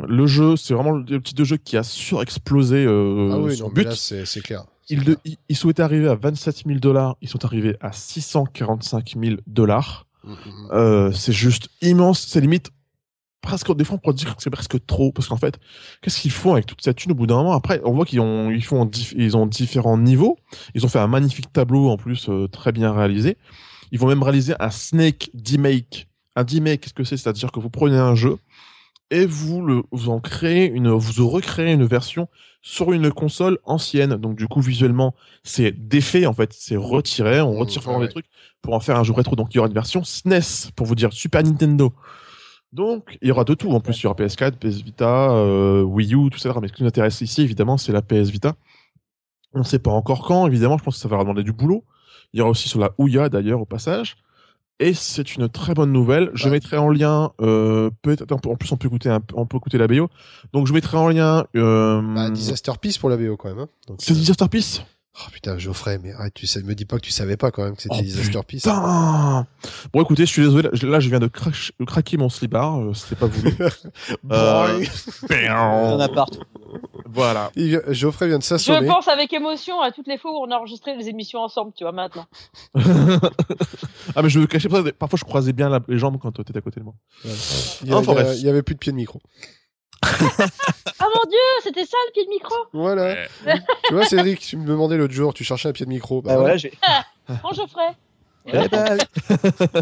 [0.08, 3.72] le jeu, c'est vraiment le type de jeu qui a surexplosé Ah oui, son non,
[3.74, 3.92] but.
[3.92, 4.64] c'est clair.
[5.48, 10.06] Ils, souhaitaient arriver à 27 000 dollars, ils sont arrivés à 645 000 dollars.
[10.24, 10.36] Mhm.
[10.72, 12.70] Euh, c'est juste immense, c'est limite
[13.42, 15.58] presque des fois on pourrait dire que c'est presque trop parce qu'en fait
[16.00, 17.52] qu'est-ce qu'ils font avec toute cette thune au bout d'un moment?
[17.52, 20.38] Après on voit qu'ils ont ils font ils ont différents niveaux.
[20.74, 23.36] Ils ont fait un magnifique tableau en plus euh, très bien réalisé.
[23.90, 26.08] Ils vont même réaliser un snake D-make.
[26.36, 27.16] Un D-make qu'est-ce que c'est?
[27.16, 28.38] C'est-à-dire que vous prenez un jeu
[29.12, 32.28] et vous le vous en créez une vous recréez une version
[32.62, 37.54] sur une console ancienne donc du coup visuellement c'est défait en fait c'est retiré on
[37.54, 38.06] Mmh, retire vraiment ouais.
[38.06, 38.26] des trucs
[38.62, 40.94] pour en faire un jeu rétro donc il y aura une version SNES pour vous
[40.94, 41.92] dire Super Nintendo
[42.72, 43.70] donc, il y aura de tout.
[43.70, 46.54] En plus, il y aura PS4, PS Vita, euh, Wii U, tout ça.
[46.60, 48.54] Mais ce qui nous intéresse ici, évidemment, c'est la PS Vita.
[49.52, 50.78] On ne sait pas encore quand, évidemment.
[50.78, 51.84] Je pense que ça va demander du boulot.
[52.32, 54.16] Il y aura aussi sur la Ouya, d'ailleurs, au passage.
[54.80, 56.30] Et c'est une très bonne nouvelle.
[56.34, 56.50] Je Ouais.
[56.52, 59.86] mettrai en lien, euh, peut-être, en plus, on peut écouter un, on peut écouter la
[59.86, 60.08] BO.
[60.52, 63.60] Donc, je mettrai en lien, euh, Bah, Disaster Peace pour la BO quand même.
[63.60, 63.68] Hein.
[63.86, 64.80] Donc, c'est euh, Disaster Peace?
[65.14, 67.62] Oh putain, Geoffrey, mais arrête, tu sais, me dis pas que tu savais pas quand
[67.64, 68.62] même que c'était Oh, Disaster Peace.
[68.62, 69.46] Putain!
[69.92, 70.62] Bon, écoutez, je suis désolé.
[70.62, 71.28] Là, je- Là, je viens de,
[71.86, 72.80] craquer mon slibard.
[72.80, 73.54] Euh, C'était pas voulu.
[74.32, 74.84] Euh,
[75.30, 76.40] Il y en a partout.
[77.04, 77.50] voilà.
[77.90, 78.86] Geoffrey vient de Je s'assommer.
[78.86, 81.84] pense avec émotion à toutes les fois où on a enregistré les émissions ensemble, tu
[81.84, 82.24] vois, maintenant.
[82.74, 84.82] ah mais je me cachais pas.
[84.92, 86.94] Parfois je croisais bien la- les jambes quand t'étais à côté de moi.
[87.82, 89.20] Il y, a- Enfin, il y il y avait plus de pied de micro.
[91.32, 93.16] Dieu, c'était ça le pied de micro Voilà.
[93.84, 96.20] tu vois, Cédric, tu me demandais l'autre jour, tu cherchais un pied de micro.
[96.20, 96.56] Bah, Bah voilà.
[96.58, 96.72] j'ai.
[97.26, 97.88] Quand je ferai.
[98.46, 98.98] Eh ben,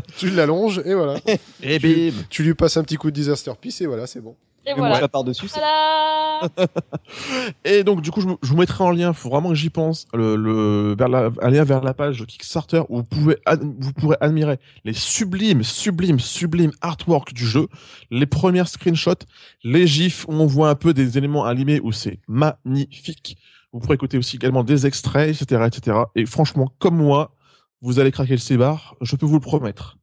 [0.19, 1.19] Tu l'allonges et voilà.
[1.63, 2.13] eh bim.
[2.29, 4.37] Tu lui passes un petit coup de Disaster Peace et voilà, c'est bon.
[4.67, 5.09] Et voilà.
[5.55, 6.41] Voilà.
[7.65, 9.13] Et donc du coup je, vous mettrai en lien.
[9.13, 10.07] Faut vraiment que j'y pense.
[10.13, 13.37] Le, le vers la, un lien vers la page Kickstarter où vous pouvez
[13.79, 17.69] vous pourrez admirer les sublimes sublimes sublimes artwork du jeu,
[18.11, 19.25] les premières screenshots,
[19.65, 23.39] les gifs où on voit un peu des éléments animés où c'est magnifique.
[23.73, 25.99] Vous pourrez écouter aussi également des extraits, etc., etc.
[26.17, 27.37] Et franchement, comme moi,
[27.83, 29.97] vous allez craquer le cébar, je peux vous le promettre.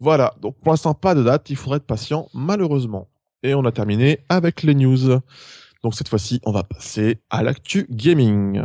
[0.00, 0.34] Voilà.
[0.40, 3.08] Donc pour l'instant pas de date, il faudra être patient, malheureusement.
[3.44, 5.20] Et on a terminé avec les news.
[5.84, 8.64] Donc cette fois-ci, on va passer à l'actu gaming.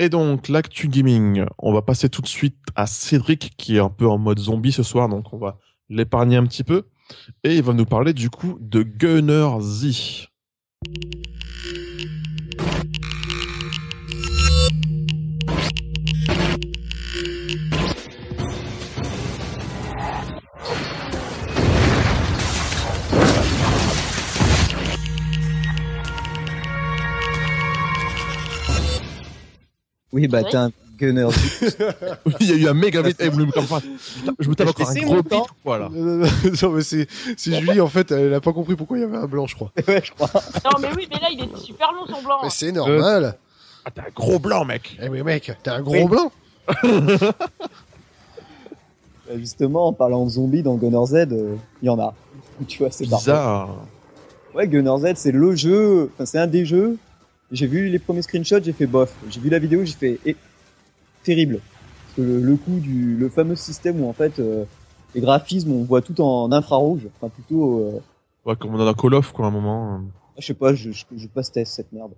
[0.00, 3.88] Et donc l'actu gaming, on va passer tout de suite à Cédric qui est un
[3.88, 6.86] peu en mode zombie ce soir, donc on va l'épargner un petit peu.
[7.42, 10.28] Et il va nous parler du coup de Gunner Z.
[30.12, 30.50] Oui, bah Ouais.
[30.50, 31.26] t'es un gunner.
[32.26, 33.16] Oui, il y a eu un méga bit.
[33.20, 33.80] Eh, vous me comprenez pas.
[33.80, 35.28] Putain, Je me tape encore un gros bit.
[35.28, 35.46] temps.
[35.64, 35.88] Voilà.
[35.90, 36.26] Non, non, non,
[36.62, 39.16] non, mais c'est, c'est Julie, en fait, elle a pas compris pourquoi il y avait
[39.18, 39.70] un blanc, je crois.
[39.88, 40.30] ouais, je crois.
[40.64, 42.38] Non, mais oui, mais là, il est super long son blanc.
[42.42, 43.36] Mais c'est normal.
[43.84, 44.98] Ah, t'as un gros blanc, mec.
[45.02, 46.04] Eh oui, mec, t'as un gros Oui.
[46.06, 46.32] blanc.
[49.30, 52.14] Euh, Justement, en parlant de zombies dans Gunner Z, euh, il y en a.
[52.66, 53.30] Tu vois, c'est parfait.
[53.30, 53.68] Bizarre.
[54.54, 56.96] Ouais, Gunner Z, c'est le jeu, enfin, c'est un des jeux.
[57.50, 59.14] J'ai vu les premiers screenshots, j'ai fait bof.
[59.30, 60.36] J'ai vu la vidéo, j'ai fait, eh,
[61.22, 61.60] terrible.
[62.04, 64.64] Parce que le, le coup du, le fameux système où en fait, euh,
[65.14, 67.02] les graphismes, on voit tout en infrarouge.
[67.16, 68.00] Enfin, plutôt, euh,
[68.44, 70.00] Ouais, comme on a dans Call of, quoi, à un moment.
[70.38, 72.12] je sais pas, je, je, je passe test cette merde.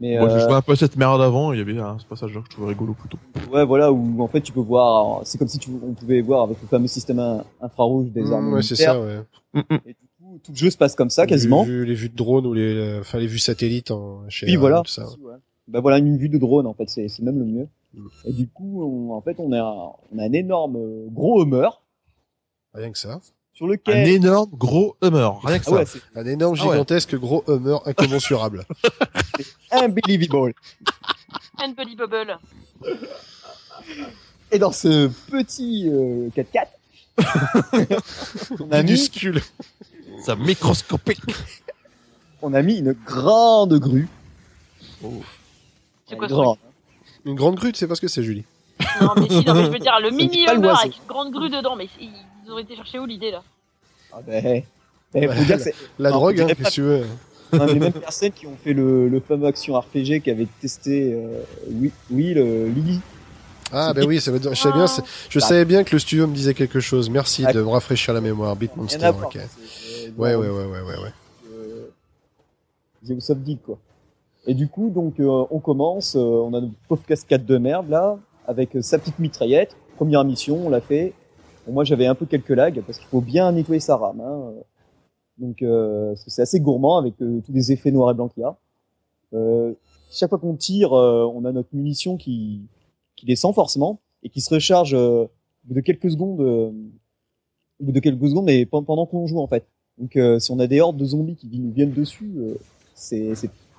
[0.00, 2.04] Mais, Moi, je euh, jouais un peu cette merde avant, il y avait un ce
[2.06, 3.18] passage-là que je trouvais rigolo plutôt.
[3.50, 6.42] ouais, voilà, où en fait, tu peux voir, c'est comme si tu, on pouvait voir
[6.44, 9.20] avec le fameux système in- infrarouge des armes Mmh, ouais, c'est ça, ouais.
[9.86, 10.05] Et du
[10.42, 11.62] tout le jeu se passe comme ça, quasiment.
[11.64, 14.46] Les vues, les vues de drone ou les, euh, enfin, les vues satellites en, chez
[14.48, 14.82] Aram, voilà.
[14.82, 15.06] tout ça.
[15.06, 15.34] aussi, ouais.
[15.68, 17.68] Bah voilà, une vue de drone en fait, c'est c'est même le mieux.
[17.94, 18.06] Mm.
[18.26, 19.62] Et du coup, on- en fait, on a,
[20.12, 21.68] on a un énorme euh, gros Hummer
[22.74, 23.20] Rien que ça.
[23.52, 25.94] sur Un énorme gros Hummer, rien que Ah ça.
[25.94, 26.72] ouais, Un énorme, Ah ouais.
[26.72, 28.64] gigantesque, gros Hummer incommensurable.
[29.72, 30.54] unbelievable.
[31.58, 32.38] Unbelievable.
[34.52, 36.66] Et dans ce petit euh, 4x4,
[38.60, 39.40] on a Minuscule.
[40.24, 41.20] Ça microscopique.
[42.42, 44.08] on a mis une grande grue.
[46.08, 46.58] C'est quoi ce Grande.
[47.24, 48.44] Une grande grue, tu sais pas ce que c'est, Julie.
[49.00, 51.50] Non, mais si, non, mais je veux dire, le mini Hummer avec une grande grue
[51.50, 53.42] dedans, mais ils auraient été chercher où l'idée là
[54.12, 54.62] Ah ben,
[55.12, 57.04] ben, faut dire que c'est La Non, drogue, hein, qu'est-ce que tu veux.
[57.52, 61.12] un des mêmes personnes qui ont fait le, le fameux action RPG qui avait testé,
[61.14, 63.00] euh, oui, oui, le Lily.
[63.72, 65.46] Ah, ben oui, ça veut dire, je savais bien, c'est- je Bah.
[65.46, 67.10] savais bien que le studio me disait quelque chose.
[67.10, 67.52] Merci Ah.
[67.52, 68.54] de me rafraîchir la mémoire.
[68.54, 69.38] Beat Monster, ok.
[70.16, 71.12] Ouais, ouais, ouais, ouais, ouais, ouais.
[71.52, 71.88] euh,
[73.04, 73.78] Zeus of Geek, quoi.
[74.46, 77.88] Et du coup, donc, euh, on commence, euh, on a notre pauvre cascade de merde,
[77.88, 79.76] là, avec euh, sa petite mitraillette.
[79.96, 81.12] Première mission, on l'a fait.
[81.66, 84.52] Bon, moi, j'avais un peu quelques lags, parce qu'il faut bien nettoyer sa rame, hein.
[85.38, 85.62] Donc,
[86.26, 88.56] c'est assez gourmand avec tous les effets noirs et blancs qu'il y a.
[90.10, 92.62] Chaque fois qu'on tire, on a notre munition qui,
[93.16, 95.28] qui descend forcément et qui se recharge au
[95.64, 96.72] bout de quelques secondes, au
[97.80, 99.66] bout de quelques secondes, mais pen- pendant qu'on joue en fait.
[99.98, 102.54] Donc euh, si on a des hordes de zombies qui nous viennent dessus, euh,
[102.94, 103.32] c'est,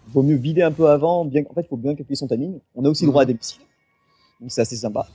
[0.08, 1.22] vaut mieux vider un peu avant.
[1.22, 2.60] En fait, il faut bien calculer son timing.
[2.76, 3.62] On a aussi le droit à des missiles,
[4.42, 5.08] donc c'est assez sympa.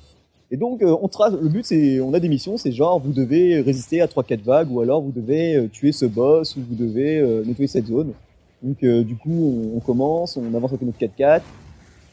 [0.50, 1.32] Et donc euh, on trace.
[1.32, 4.70] Le but c'est, on a des missions, c'est genre vous devez résister à 3-4 vagues
[4.70, 8.12] ou alors vous devez euh, tuer ce boss ou vous devez nettoyer cette zone.
[8.62, 11.40] Donc du coup on, commence, on avance avec notre 4x4.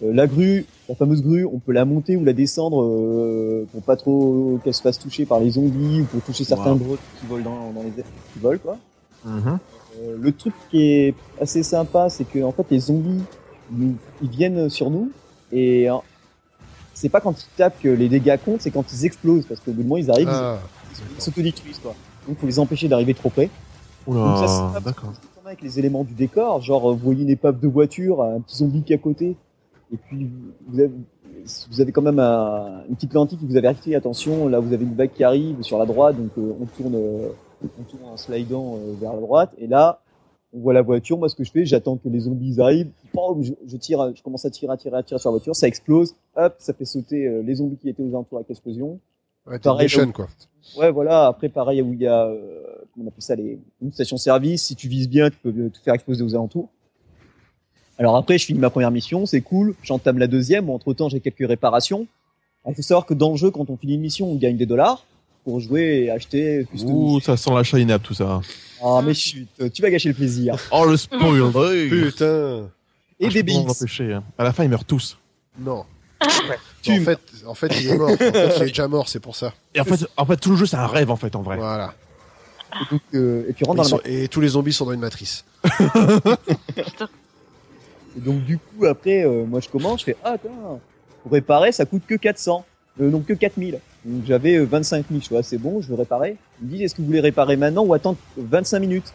[0.03, 3.81] Euh, la grue, la fameuse grue, on peut la monter ou la descendre euh, pour
[3.81, 6.97] pas trop qu'elle se fasse toucher par les zombies ou pour toucher certains Wow.
[7.19, 8.77] qui volent dans, dans les airs, qui volent quoi.
[9.25, 9.59] Mhm.
[10.01, 13.23] Euh, le truc qui est assez sympa, c'est que en fait les zombies,
[13.71, 15.11] nous- ils viennent sur nous
[15.51, 15.87] et
[16.93, 19.71] c'est pas quand ils tapent que les dégâts comptent, c'est quand ils explosent parce qu'au
[19.71, 20.59] bout de moment ils arrivent, Ah,
[21.17, 21.93] ils- s'autodétruisent quoi.
[22.27, 23.49] Donc faut les empêcher d'arriver trop près.
[24.07, 24.35] Oula,
[24.83, 25.11] d'accord.
[25.11, 28.57] que avec les éléments du décor, genre vous voyez une épave de voiture, un petit
[28.57, 29.35] zombie qui est à côté,
[29.93, 30.29] et puis
[30.67, 30.91] vous avez,
[31.71, 34.83] vous avez quand même un- une petite lentille qui vous avertit, attention, là vous avez
[34.83, 37.29] une vague qui arrive sur la droite, donc euh, on tourne, euh,
[37.63, 40.01] on tourne en slidant euh, vers la droite, et là
[40.53, 41.17] on voit la voiture.
[41.17, 42.89] Moi ce que je fais, j'attends que les zombies arrivent,
[43.41, 45.67] je, je tire, je commence à tirer, à tirer, à tirer sur la voiture, ça
[45.67, 48.99] explose, hop, ça fait sauter euh, les zombies qui étaient aux alentours avec l'explosion.
[49.47, 50.27] ouais, Pareil, où- quoi.
[50.77, 51.27] Ouais, voilà.
[51.27, 52.31] Après, pareil, où il y a,
[52.93, 54.63] comment on appelle ça, les une station-service.
[54.65, 56.69] Si tu vises bien, tu peux te faire exploser aux alentours.
[57.99, 59.75] Alors après, je finis ma première mission, c'est cool.
[59.83, 60.65] J'entame la deuxième.
[60.65, 62.07] Bon, entre temps, j'ai quelques réparations.
[62.67, 64.65] Il faut savoir que dans le jeu, quand on finit une mission, on gagne des
[64.65, 65.05] dollars
[65.43, 66.65] pour jouer et acheter.
[66.83, 68.41] Ouh, ça sent la shine up tout ça.
[68.81, 70.55] Ah, mais chut, tu vas gâcher le plaisir.
[70.71, 71.51] Oh le spoil
[71.89, 72.69] Putain.
[73.19, 74.23] Et Ah, des empêcher, hein.
[74.37, 75.17] À la fin, ils meurent tous.
[75.59, 75.83] Non.
[76.81, 78.09] Tu en fait, en fait, il est mort.
[78.11, 79.53] En fait, il est déjà mort, c'est pour ça.
[79.75, 81.57] Et en fait, en fait, tout le jeu, c'est un rêve, en fait, en vrai.
[81.57, 81.93] Voilà.
[82.73, 84.01] Et, donc, euh, et tu rentres Ils dans sont-.
[84.05, 85.43] Et tous les zombies sont dans une matrice.
[88.17, 90.79] Et donc, du coup, après, euh, moi, je commence, je fais, ah, attends,
[91.23, 92.65] pour réparer, ça coûte que 400.
[93.01, 93.79] Euh, non, que 4000.
[94.05, 95.21] Donc, j'avais euh, 25 000.
[95.21, 96.37] Je fais, ah, c'est bon, je veux réparer.
[96.61, 99.13] Ils me disent, est-ce que vous voulez réparer maintenant ou attendre 25 minutes?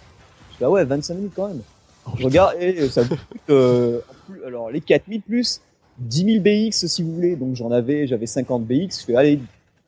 [0.53, 1.61] Je fais, ah ouais, 25 minutes quand même.
[2.07, 3.19] Oh, Je regarde, et euh, ça coûte,
[3.51, 5.61] euh, plus- alors, les 4000 plus
[5.99, 7.37] 10 000 BX si vous voulez.
[7.37, 9.01] Donc, j'en avais, j'avais 50 BX.
[9.01, 9.41] Je fais, allez,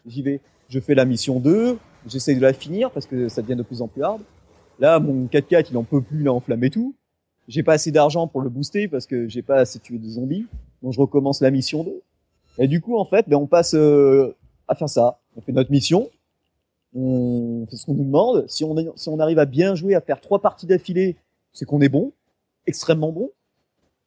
[0.06, 0.40] j'y vais.
[0.68, 1.78] Je fais la mission 2.
[2.08, 4.20] J'essaie de la finir parce que ça devient de plus en plus hard.
[4.78, 6.94] Là, mon 4x4, il en peut plus, il a enflammé tout.
[7.48, 10.46] J'ai pas assez d'argent pour le booster parce que j'ai pas assez tué de zombies.
[10.82, 12.02] Donc je recommence la mission 2.
[12.58, 14.34] Et du coup, en fait, ben, on passe euh,
[14.68, 15.18] à faire ça.
[15.36, 16.08] On fait notre mission.
[16.94, 18.44] On fait ce qu'on nous demande.
[18.48, 21.16] Si on, si on arrive à bien jouer, à faire trois parties d'affilée,
[21.52, 22.12] c'est qu'on est bon.
[22.66, 23.30] Extrêmement bon.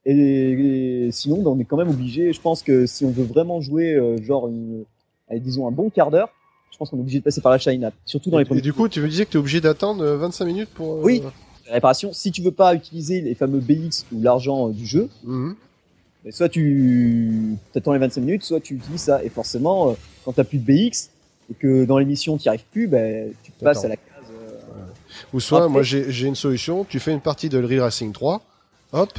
[0.05, 2.33] Et, et sinon, ben, on est quand même obligé.
[2.33, 4.83] Je pense que si on veut vraiment jouer, euh, genre, une,
[5.29, 6.29] allez, disons un bon quart d'heure,
[6.71, 7.93] je pense qu'on est obligé de passer par la shine app.
[8.05, 10.17] Surtout dans les premiers et du coup, tu veux dire que t'es obligé d'attendre euh,
[10.17, 10.93] 25 minutes pour.
[10.95, 11.21] euh, Oui.
[11.71, 12.11] Réparations.
[12.13, 15.55] Si tu veux pas utiliser les fameux BX ou l'argent du jeu, mhm.
[16.25, 19.23] Mais soit tu attends les 25 minutes, soit tu utilises ça.
[19.23, 19.93] Et forcément, euh,
[20.25, 21.09] quand t'as plus de BX
[21.49, 24.05] et que dans l'émission tu arrives plus, ben tu passes à la case.
[24.29, 24.81] euh,
[25.33, 26.83] Ou soit, Après- moi, j'ai une solution.
[26.83, 28.41] Tu fais une partie de Real Racing 3.
[28.91, 29.09] Hop.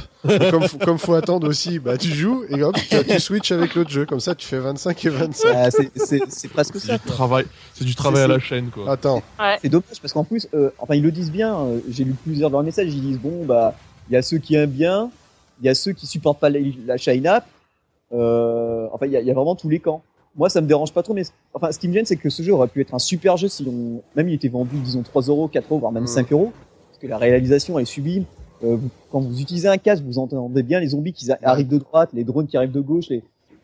[0.51, 3.89] Comme, comme faut attendre aussi, bah, tu joues et hop, tu, tu switches avec l'autre
[3.89, 4.05] jeu.
[4.05, 5.49] Comme ça, tu fais 25 et 25.
[5.55, 6.93] ah, c'est- c'est c'est presque C'est ça.
[6.97, 7.11] du quoi.
[7.13, 8.91] travail, c'est du travail à C'est- la chaîne, quoi.
[8.91, 9.21] Attends.
[9.61, 11.55] C'est dommage parce qu'en plus, euh, enfin ils le disent bien.
[11.57, 12.93] euh, J'ai lu plusieurs de leurs messages.
[12.93, 13.73] Ils disent bon bah
[14.09, 15.09] il y a ceux qui aiment bien,
[15.61, 17.45] il y a ceux qui supportent pas la, la shine app.
[18.13, 20.03] Euh, enfin il y a, il y a vraiment tous les camps.
[20.35, 22.43] Moi ça me dérange pas trop, mais enfin ce qui me gêne c'est que ce
[22.43, 25.23] jeu aurait pu être un super jeu si on même il était vendu disons 3
[25.23, 26.07] euros, 4 euros, voire même Mm.
[26.07, 26.51] 5 euros,
[26.89, 28.25] parce que la réalisation est sublime.
[28.63, 31.77] Euh, vous- quand vous utilisez un casque, vous entendez bien les zombies qui arrivent de
[31.79, 33.23] droite, les drones qui arrivent de gauche, les,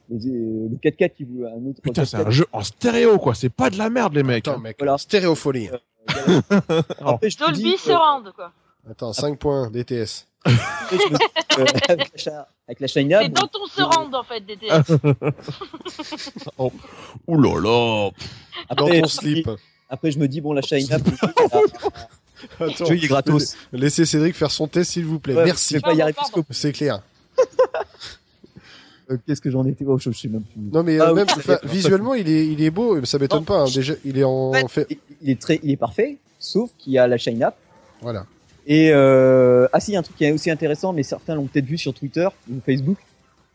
[0.10, 1.81] les- euh, le 4x4 qui veut un autre.
[1.81, 2.27] Putain, c'est 4x4.
[2.27, 3.36] un jeu en stéréo, quoi.
[3.36, 4.47] C'est pas de la merde, les mecs.
[4.47, 4.75] Attends, mec.
[4.79, 4.97] Voilà.
[4.97, 5.69] Stéréophonie.
[6.99, 8.51] Après, je te dis, Dolby euh, Surround, quoi.
[8.89, 10.25] Attends, 5 points DTS.
[10.47, 10.51] euh,
[11.89, 14.91] avec la avec la shine app, C'est bon, dans ton Surround, en fait, DTS.
[17.27, 18.10] Ouh là là.
[18.75, 19.49] Dans après, slip.
[19.89, 20.77] Après, je me dis, bon, la le
[22.60, 22.86] Attends.
[22.86, 23.56] jeu, il est gratos.
[23.73, 25.36] Laissez Cédric faire son test, s'il vous plaît.
[25.36, 25.73] Ouais, Merci.
[25.73, 27.02] Je vais pas y arriver Pardon, jusqu'au C'est clair.
[29.10, 30.60] Euh, Qu'est-ce que j'en étais oh, je, je sais même plus.
[30.73, 31.56] Non, mais Ah euh, même, dépend.
[31.63, 33.04] visuellement, il est, il est beau.
[33.06, 33.62] Ça m'étonne pas.
[33.62, 33.65] hein.
[33.73, 34.97] Déjà, il est en En fait, fait.
[35.21, 37.56] il- est très, il est parfait, sauf qu'il y a la shine app.
[38.02, 38.26] Voilà.
[38.65, 41.36] Et euh, ah si, il y a un truc qui est aussi intéressant, mais certains
[41.36, 42.97] l'ont peut-être vu sur Twitter ou Facebook.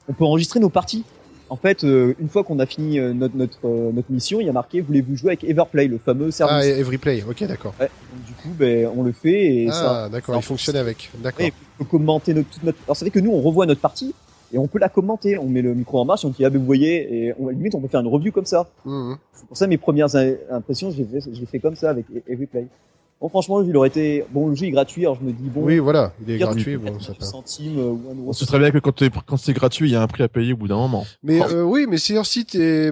[0.08, 1.04] On peut enregistrer nos parties.
[1.52, 4.46] En fait, euh, une fois qu'on a fini euh, notre notre euh, notre mission, il
[4.46, 6.64] y a marqué voulez-vous jouer avec Everplay, le fameux Ah, service.
[6.66, 7.22] et Everyplay.
[7.28, 7.74] Ok, d'accord.
[7.78, 7.90] Ouais.
[8.26, 10.04] Du coup, ben on le fait et ça.
[10.04, 10.34] Ah, d'accord.
[10.36, 11.10] Il fonctionne avec.
[11.22, 11.44] D'accord.
[11.44, 12.78] Ouais, on peut commenter notre, toute notre.
[12.86, 14.14] Alors ça fait que nous on revoit notre partie
[14.54, 15.36] et on peut la commenter.
[15.36, 17.74] On met le micro en marche, on dit ah ben vous voyez et on, limite
[17.74, 18.70] on peut faire une review comme ça.
[18.86, 19.16] Mhm.
[19.34, 21.90] C'est pour ça mes premières im- impressions, je les fais, je les fais comme ça
[21.90, 22.66] avec E- Everyplay.
[23.22, 24.24] Bon, franchement, il aurait été.
[24.32, 25.62] Bon, le jeu est gratuit, alors je me dis, bon.
[25.62, 26.64] Oui, voilà, il est gratuit.
[26.64, 28.28] tu Bon, ça centimes euh, ou un euro.
[28.30, 30.24] On sait très bien que quand, t'es- quand c'est gratuit, il y a un prix
[30.24, 31.06] à payer au bout d'un moment.
[31.22, 31.46] Mais Oh.
[31.52, 32.90] euh, oui, mais si si t'es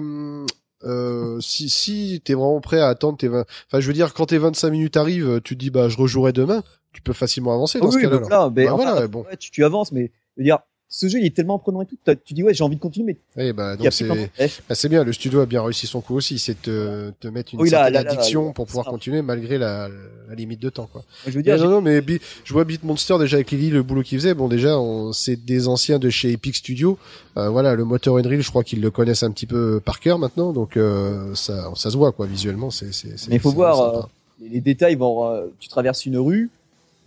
[0.83, 3.41] euh, si si t'es vraiment prêt à attendre tes 20...
[3.67, 6.31] enfin je veux dire quand tes 25 minutes arrivent, tu te dis bah je rejouerai
[6.33, 6.63] demain,
[6.93, 8.17] tu peux facilement avancer Ah dans ce oui, cas-là.
[8.17, 8.45] donc alors.
[8.45, 9.21] là, ben, Bah enfin, voilà, bon.
[9.29, 10.59] ouais, tu, tu avances, mais je veux dire,
[10.93, 13.17] ce jeu il est tellement prenant et tout, tu dis ouais, j'ai envie de continuer,
[13.37, 16.37] mais bah donc c'est bah, c'est bien, le studio a bien réussi son coup aussi,
[16.37, 19.21] c'est de te, te mettre une Oui, là, certaine là, addiction là, pour pouvoir continuer
[19.21, 19.87] malgré la,
[20.27, 21.03] la limite de temps quoi.
[21.25, 22.03] Je veux dire, non, non, mais
[22.43, 24.33] je vois Beatmonster déjà avec Lily, le boulot qu'il faisait.
[24.33, 26.97] Bon, déjà, on, c'est des anciens de chez Epic Studio.
[27.37, 30.19] Euh, voilà, le moteur Unreal, je crois qu'ils le connaissent un petit peu par cœur
[30.19, 32.69] maintenant, donc euh, ça, ça se voit quoi visuellement.
[32.69, 34.01] C'est, c'est, Mais il faut voir, euh,
[34.41, 36.49] les, détails, vont, euh, tu traverses une rue,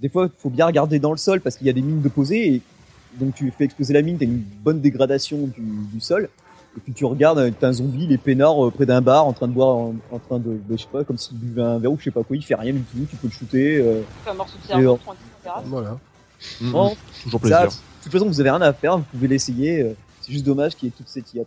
[0.00, 2.02] des fois, il faut bien regarder dans le sol parce qu'il y a des mines
[2.02, 2.62] de posées et
[3.18, 6.28] donc tu fais exploser la mine, t'as une bonne dégradation du, du sol.
[6.76, 9.26] Et puis tu regardes, euh, t'as un zombie, il est peinard euh, près d'un bar
[9.26, 11.62] en train de boire, en, en train de, de- je sais pas, comme s'il buvait
[11.62, 13.32] un verre ou je sais pas quoi, il fait rien du tout, tu peux le
[13.32, 13.76] shooter.
[13.78, 15.62] Euh, un morceau de Et verra.
[15.66, 15.98] Voilà.
[16.60, 16.72] Mhm.
[16.72, 17.68] bon, Toujours ça, plaisir.
[17.68, 19.82] de toute façon, vous avez rien à faire, vous pouvez l'essayer.
[19.82, 21.46] euh, c'est juste dommage qu'il y ait toute cette IAP.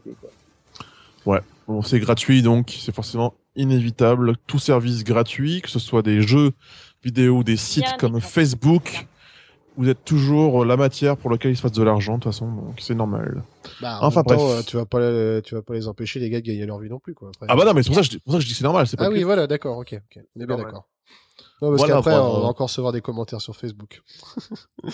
[1.26, 1.42] Quoi.
[1.68, 4.36] Bon, c'est gratuit, donc c'est forcément inévitable.
[4.48, 6.52] Tout service gratuit, que ce soit des jeux
[7.04, 8.22] vidéo ou des sites comme.
[8.22, 9.08] Facebook,
[9.78, 12.48] vous êtes toujours la matière pour laquelle il se passe de l'argent, de toute façon,
[12.48, 13.44] donc c'est normal.
[13.80, 14.60] Bah, en Enfin, même temps, bref.
[14.60, 16.80] euh, tu vas pas, les- tu vas pas les empêcher les gars de gagner leur
[16.80, 17.30] vie non plus quoi.
[17.30, 17.46] Après.
[17.50, 18.54] Ah bah non, mais c'est pour ça que je dis, pour ça que je dis
[18.56, 20.24] c'est normal, c'est pas Ah que- oui, voilà, d'accord, ok, ok.
[20.36, 20.88] On est bien d'accord.
[21.62, 24.02] Non, parce Voilà, qu'après, bah, on va encore recevoir des commentaires sur Facebook.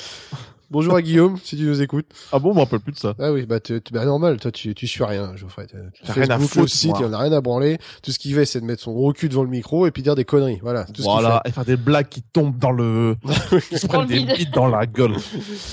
[0.72, 2.08] Bonjour à Guillaume, si tu nous écoutes.
[2.32, 3.14] Ah bon, on me rappelle plus de ça.
[3.20, 5.68] Ah oui, bah, tu, tu- bah normal, toi tu, tu suis rien, Geoffrey.
[5.68, 7.78] T'as- T'as rien à Facebook, foutre, le site, il en a rien à branler.
[8.02, 10.02] Tout ce qu'il fait, c'est de mettre son gros cul devant le micro et puis
[10.02, 10.60] dire des conneries.
[10.64, 13.18] Voilà, tout ce qu'il Voilà, et faire des blagues qui tombent dans le,
[13.70, 15.16] qui se prennent des bites dans la gueule.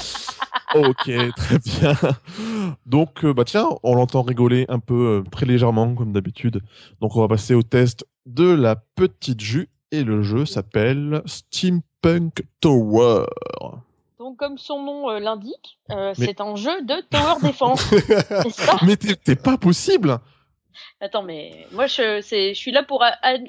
[0.74, 1.94] ok, très bien.
[2.84, 6.60] Donc, euh, bah tiens, on l'entend rigoler un peu euh, très légèrement, comme d'habitude.
[7.00, 9.70] Donc, on va passer au test de la petite jus.
[9.92, 13.26] Et le jeu s'appelle Steampunk Tower.
[14.18, 18.96] Donc, comme son nom euh, l'indique, euh, Mais- c'est un jeu de tower pas Mais
[18.96, 20.18] t'es pas possible
[21.00, 23.02] Attends, mais moi, je, je suis là pour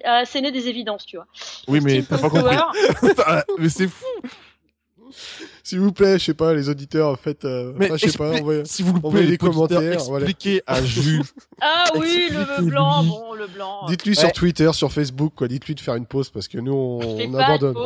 [0.03, 1.27] asséner des évidences, tu vois.
[1.67, 2.55] Oui, mais t'as pas compris.
[2.55, 4.05] Tower, mais c'est fou
[5.63, 8.31] S'il vous plaît, je sais pas, les auditeurs, faites, euh, Mais enfin, je sais pas,
[8.39, 10.25] envoyez- si vous envoyez pouvez des les commentaires, voilà.
[10.25, 11.21] expliquez à Jus.
[11.61, 13.85] Ah oui, le blanc, bon, le blanc.
[13.87, 14.15] Dites-lui Ouais.
[14.19, 15.47] sur Twitter, sur Facebook, quoi.
[15.47, 17.73] Dites-lui de faire une pause parce que nous, on, on abandonne.
[17.75, 17.83] pause,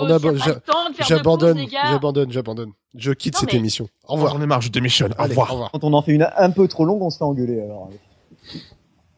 [0.69, 2.71] on J'abandonne, j'abandonne, j'abandonne.
[2.95, 3.89] Je quitte Non, cette mais- émission.
[4.07, 4.33] Au revoir.
[4.33, 5.11] J'en ai marre, je démissionne.
[5.13, 5.49] Au Allez, revoir.
[5.49, 5.71] au revoir.
[5.71, 7.61] Quand on en fait une un peu trop longue, on se fait engueuler.
[7.61, 7.89] Alors.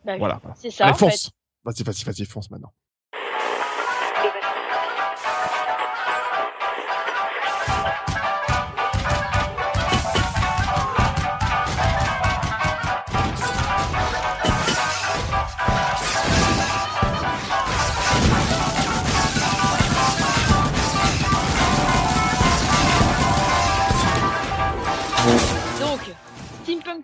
[0.06, 0.42] Bah, Voilà.
[0.60, 1.30] C'est ça, Allez, fonce.
[1.64, 2.72] Vas-y, vas-y, vas-y, fonce maintenant.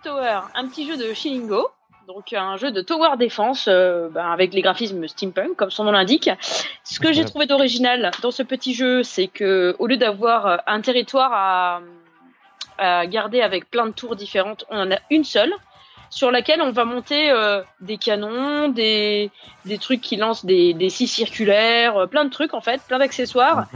[0.01, 1.69] Tower, un petit jeu de Shilingo.
[2.07, 5.91] Donc, un jeu de tower défense euh, ben, avec les graphismes steampunk, comme son nom
[5.91, 6.29] l'indique.
[6.83, 10.57] Ce que j'ai trouvé d'original dans ce petit jeu, c'est que au lieu d'avoir euh,
[10.67, 11.81] un territoire à,
[12.77, 15.53] à garder avec plein de tours différentes, on en a une seule
[16.09, 19.31] sur laquelle on va monter euh, des canons, des,
[19.65, 23.67] des trucs qui lancent des, des scies circulaires, plein de trucs en fait, plein d'accessoires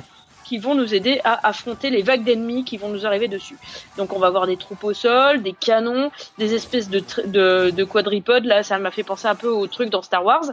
[0.48, 3.58] qui vont nous aider à affronter les vagues d'ennemis qui vont nous arriver dessus.
[3.98, 7.84] Donc on va avoir des troupes au sol, des canons, des espèces de, de, de
[7.84, 8.46] quadripodes.
[8.46, 10.46] Là, ça m'a fait penser un peu au truc dans Star Wars,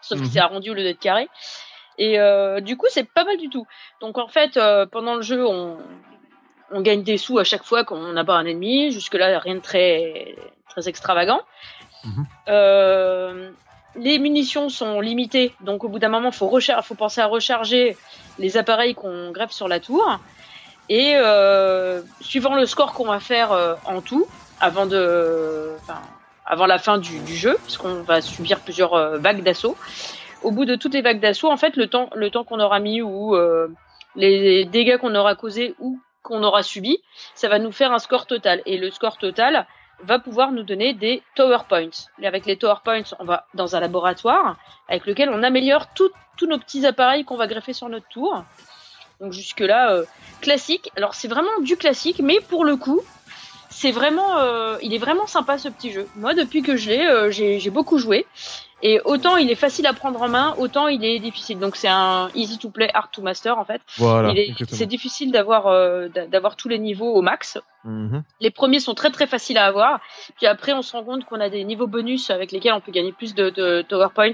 [0.00, 0.30] sauf que Mhm.
[0.30, 1.28] c'est arrondi au lieu d'être carré.
[1.98, 3.66] Et euh, du coup, c'est pas mal du tout.
[4.00, 5.78] Donc en fait, euh, pendant le jeu, on,
[6.70, 8.92] on gagne des sous à chaque fois qu'on pas un ennemi.
[8.92, 10.36] Jusque là, rien de très
[10.68, 11.40] très extravagant.
[12.04, 12.26] Mhm.
[12.48, 13.50] Euh,
[13.96, 16.50] les munitions sont limitées, donc au bout d'un moment, faut
[16.82, 17.96] faut penser à recharger
[18.38, 20.20] les appareils qu'on greffe sur la tour.
[20.88, 24.26] Et euh, suivant le score qu'on va faire euh, en tout,
[24.58, 24.86] avant
[26.66, 29.76] la fin du, jeu, parce qu'on va subir plusieurs euh, vagues d'assaut.
[30.42, 32.80] Au bout de toutes les vagues d'assaut, en fait, le temps, le temps qu'on aura
[32.80, 33.36] mis ou
[34.16, 37.00] les dégâts qu'on aura causés ou qu'on aura subis,
[37.34, 38.62] ça va nous faire un score total.
[38.66, 39.66] Et le score total
[40.04, 41.90] va pouvoir nous donner des tower points.
[42.20, 44.56] Et avec les tower points, on va dans un laboratoire
[44.88, 46.10] avec lequel on améliore tous
[46.46, 48.44] nos petits appareils qu'on va greffer sur notre tour.
[49.20, 50.04] Donc jusque là, euh,
[50.40, 50.90] classique.
[50.96, 53.02] Alors c'est vraiment du classique, mais pour le coup,
[53.68, 56.08] c'est vraiment, euh, il est vraiment sympa ce petit jeu.
[56.16, 58.26] Moi, depuis que je l'ai, euh, j'ai beaucoup joué.
[58.82, 61.58] Et autant il est facile à prendre en main, autant il est difficile.
[61.58, 63.80] Donc c'est un easy to play, hard to master en fait.
[63.98, 64.30] Voilà.
[64.76, 67.58] C'est difficile d'avoir euh, d'a- d'avoir tous les niveaux au max.
[67.84, 68.22] Mhm.
[68.40, 70.00] Les premiers sont très très faciles à avoir.
[70.36, 72.92] Puis après, on se rend compte qu'on a des niveaux bonus avec lesquels on peut
[72.92, 74.32] gagner plus de, de tower points.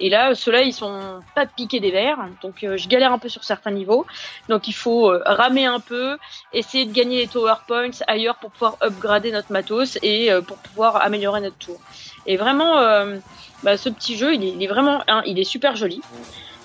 [0.00, 3.28] Et là, ceux-là, ils sont pas piqués des verres, donc euh, je galère un peu
[3.28, 4.04] sur certains niveaux.
[4.48, 6.16] Donc il faut euh, ramer un peu,
[6.52, 10.56] essayer de gagner les tower points ailleurs pour pouvoir upgrader notre matos et euh, pour
[10.58, 11.78] pouvoir améliorer notre tour.
[12.26, 12.76] Et vraiment,
[13.62, 16.00] bah, ce petit jeu, il est, vraiment, hein, il est super joli.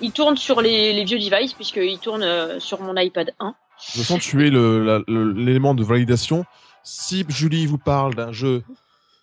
[0.01, 3.55] Il tourne sur les, les vieux devices puisqu'il tourne sur mon iPad 1.
[3.95, 6.45] Je sens tuer le- la- le- l'élément de validation.
[6.84, 8.63] Si Julie vous parle d'un jeu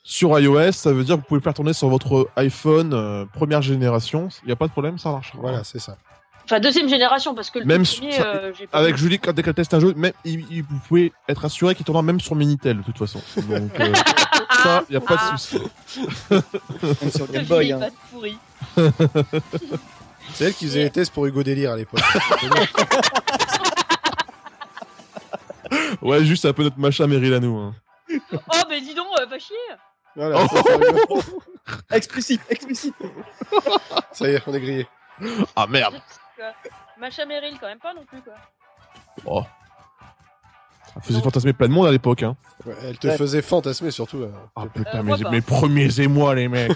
[0.07, 3.24] sur iOS, ça veut dire que vous pouvez le faire tourner sur votre iPhone euh,
[3.32, 4.28] première génération.
[4.42, 5.32] Il n'y a pas de problème, ça marche.
[5.34, 5.96] Voilà, c'est ça.
[6.44, 9.00] Enfin deuxième génération parce que le Même premier, sur- euh, pas Avec vu.
[9.05, 11.86] Julie, quand dès qu'elle teste un jeu, même, il- il- vous pouvez être assuré qu'il
[11.86, 13.22] tournera même sur Minitel, de toute façon.
[13.48, 13.92] Donc, euh,
[14.62, 15.59] ça, il n'y a pas de souci.
[16.30, 17.72] Même sur Game Boy.
[17.72, 17.80] Hein.
[20.34, 22.00] C'est elle qui faisait les tests pour Hugo Délire à l'époque.
[26.02, 27.57] Ouais, juste un peu notre machin Meryl à nous.
[27.57, 27.74] hein.
[28.32, 29.57] Oh mais dis donc, euh, va chier.
[30.17, 31.23] Voilà, ça, c'est rigolo.
[31.91, 32.95] Explicite, explicite.
[34.12, 34.87] ça y est, on est grillé.
[35.57, 35.95] Ah merde
[36.99, 38.35] Macha Meryl quand même pas non plus quoi.
[39.25, 39.43] oh.
[40.95, 42.23] Ça faisait fantasmer plein de monde à l'époque.
[42.23, 42.37] Hein.
[42.67, 43.17] Ouais, elle te Ouais.
[43.17, 44.21] faisait fantasmer surtout.
[44.21, 44.27] là.
[44.55, 45.31] Ah putain, Euh, mes, moi pas.
[45.31, 46.73] mes premiers émois, les mecs.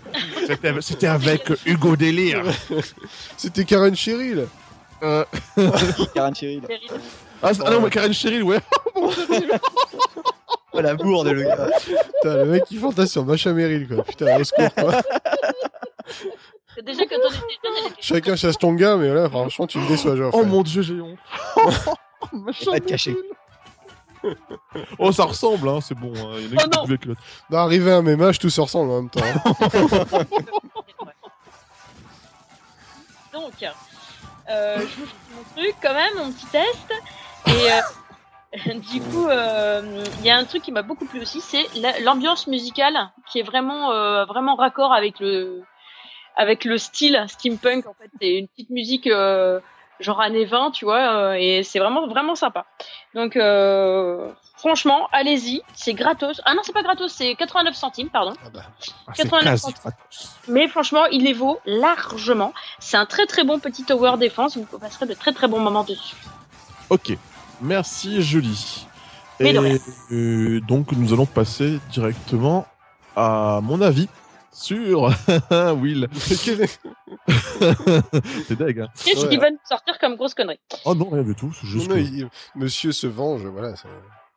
[0.46, 2.42] C'était- C'était avec Hugo Délire.
[3.36, 4.48] C'était Karen Cheryl.
[5.02, 5.24] Euh,
[6.14, 6.62] Karen Cheryl.
[7.42, 8.58] Ah, ah non, mais Karen Cheryl, ouais.
[10.74, 11.68] Oh la bourde, le gars.
[11.84, 14.02] Putain, le mec qui fantasme sur Macha Meryl, quoi.
[14.04, 15.02] Putain, au secours, quoi.
[16.82, 19.78] Déjà quand on était jeune, elle était Chacun chasse ton gars, mais là, franchement, tu
[19.78, 20.30] me déçois, genre.
[20.34, 21.18] Oh mon dieu, j'ai honte.
[22.32, 23.16] Machin Pas te cacher.
[24.98, 26.12] Oh, ça ressemble, hein, c'est bon.
[26.16, 26.36] hein.
[26.38, 26.84] Il y en a Oh qui non.
[26.84, 27.20] avec l'autre.
[27.50, 29.20] D'arriver à un même âge, tout se ressemble en même temps.
[29.22, 30.24] hein.
[33.32, 33.52] Donc,
[34.50, 36.92] euh, je vous fais mon truc quand même, mon petit test.
[37.46, 37.80] Et euh,
[38.92, 41.98] du coup, euh, il y a un truc qui m'a beaucoup plu aussi, c'est la-
[42.00, 45.62] l'ambiance musicale qui est vraiment, euh, vraiment raccord avec le,
[46.36, 47.86] avec le style steampunk.
[47.86, 49.60] En fait, c'est une petite musique euh,
[50.00, 52.66] genre années 20, tu vois, euh, et c'est vraiment, vraiment sympa.
[53.14, 53.36] Donc,
[54.56, 56.40] franchement, allez-y, c'est gratos.
[56.44, 58.32] Ah non, c'est pas gratos, c'est 89 centimes, pardon.
[58.44, 58.60] Ah bah,
[59.06, 59.92] Ah, c'est 89 quasi centimes.
[60.48, 62.52] Mais franchement, il les vaut largement.
[62.80, 64.56] C'est un très très bon petit tower défense.
[64.56, 66.16] Vous passerez de très très bons moments dessus.
[66.90, 67.16] Ok,
[67.62, 68.86] merci Julie.
[69.40, 69.56] Et
[70.12, 72.66] euh, donc nous allons passer directement
[73.16, 74.08] à mon avis
[74.52, 75.12] sur
[75.50, 76.08] Will.
[78.48, 78.80] C'est deg.
[78.80, 78.88] Hein.
[79.04, 79.28] Qu'est-ce Ouais.
[79.30, 81.52] qui va nous sortir comme grosse connerie Oh non, rien du tout.
[81.58, 83.74] C'est juste Non, que- il- Monsieur se venge, voilà.
[83.76, 83.88] ça-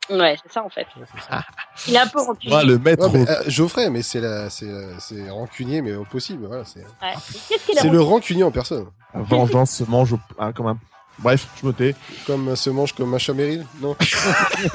[0.10, 0.86] Ouais, c'est ça en fait.
[0.98, 1.44] ouais, c'est ça.
[1.88, 2.56] Il est un peu rancunier.
[2.56, 3.08] Ah, le maître.
[3.12, 6.64] Ouais, mais, euh, Geoffrey, mais c'est la, c'est, la- c'est rancunier, mais au possible, voilà.
[6.64, 7.14] C'est, Ouais.
[7.50, 8.86] Qu'est-ce qu'il est c'est le rancunier en personne.
[9.16, 10.20] La vengeance se mange au...
[10.38, 10.78] ah, quand même.
[11.20, 11.96] Bref, je me tais.
[12.28, 13.96] Comme euh, se mange comme Macha Meryl, non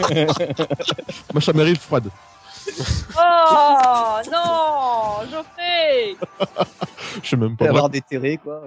[1.34, 2.11] Macha Meryl froide.
[3.18, 6.16] Oh non, Geoffrey
[7.22, 7.68] Je sais même pas.
[7.68, 8.62] avoir déterré, quoi.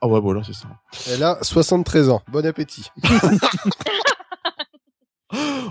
[0.00, 0.66] Ah ouais, voilà, c'est ça.
[1.08, 2.22] Elle a 73 ans.
[2.28, 2.90] Bon appétit.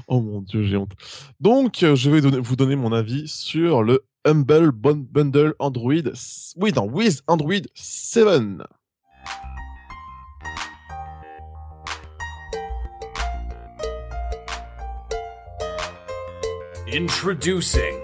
[0.07, 0.93] Oh mon dieu, j'ai honte.
[1.39, 6.11] Donc, euh, je vais donner- vous donner mon avis sur le Humble Bun- Bundle Android.
[6.57, 8.41] Oui, non, with Android 7.
[16.93, 17.95] Introducing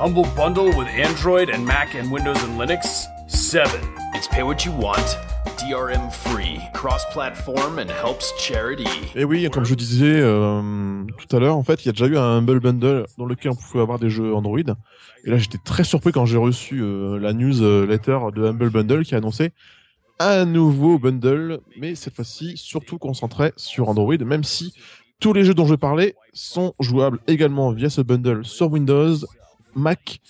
[0.00, 3.70] Humble Bundle with Android and Mac and Windows and Linux 7.
[4.14, 5.16] It's pay what you want,
[5.58, 8.88] DRM free, cross platform, and helps charity.
[9.14, 12.06] Et oui, comme je disais euh, tout à l'heure, en fait, il y a déjà
[12.08, 14.58] eu un Humble Bundle dans lequel on pouvait avoir des jeux Android.
[15.24, 19.14] Et là, j'étais très surpris quand j'ai reçu euh, la newsletter de Humble Bundle qui
[19.14, 19.52] annonçait
[20.18, 24.74] un nouveau bundle, mais cette fois-ci surtout concentré sur Android, même si
[25.20, 29.16] tous les jeux dont je parlais sont jouables également via ce bundle sur Windows,
[29.74, 30.20] Mac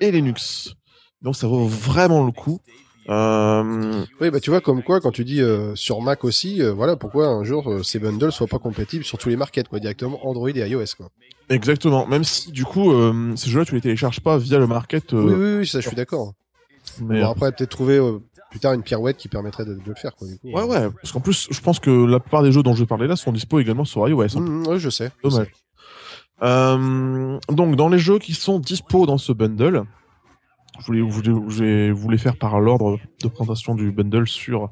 [0.00, 0.74] et Linux.
[1.22, 2.60] Donc ça vaut vraiment le coup.
[3.08, 6.72] Euh, Oui, bah tu vois, comme quoi, quand tu dis euh, sur Mac aussi, euh,
[6.72, 10.26] voilà pourquoi un jour ces bundles soient pas compatibles sur tous les markets, quoi, directement
[10.26, 11.08] Android et iOS, quoi.
[11.48, 12.06] exactement.
[12.06, 12.92] Même si du coup,
[13.36, 15.12] ces jeux-là, tu les télécharges pas via le market.
[15.12, 16.34] Oui, oui, oui, ça, je suis d'accord.
[17.00, 18.00] mais, Bon, après, peut-être trouver
[18.50, 20.26] plus tard une pirouette qui permettrait de, de le faire, quoi.
[20.28, 20.48] Du coup.
[20.52, 23.06] Ouais, ouais, parce qu'en plus, je pense que la plupart des jeux dont je parlais
[23.06, 24.22] là sont dispo également sur iOS.
[24.36, 24.40] hein.
[24.40, 25.10] Mmh, ouais, je sais.
[25.24, 25.46] je Dommage.
[25.46, 25.52] sais.
[26.42, 29.84] Euh, donc, dans les jeux qui sont dispo dans ce bundle,
[30.80, 34.26] je voulais, je voulais, je vais vous les faire par l'ordre de présentation du bundle
[34.28, 34.70] sur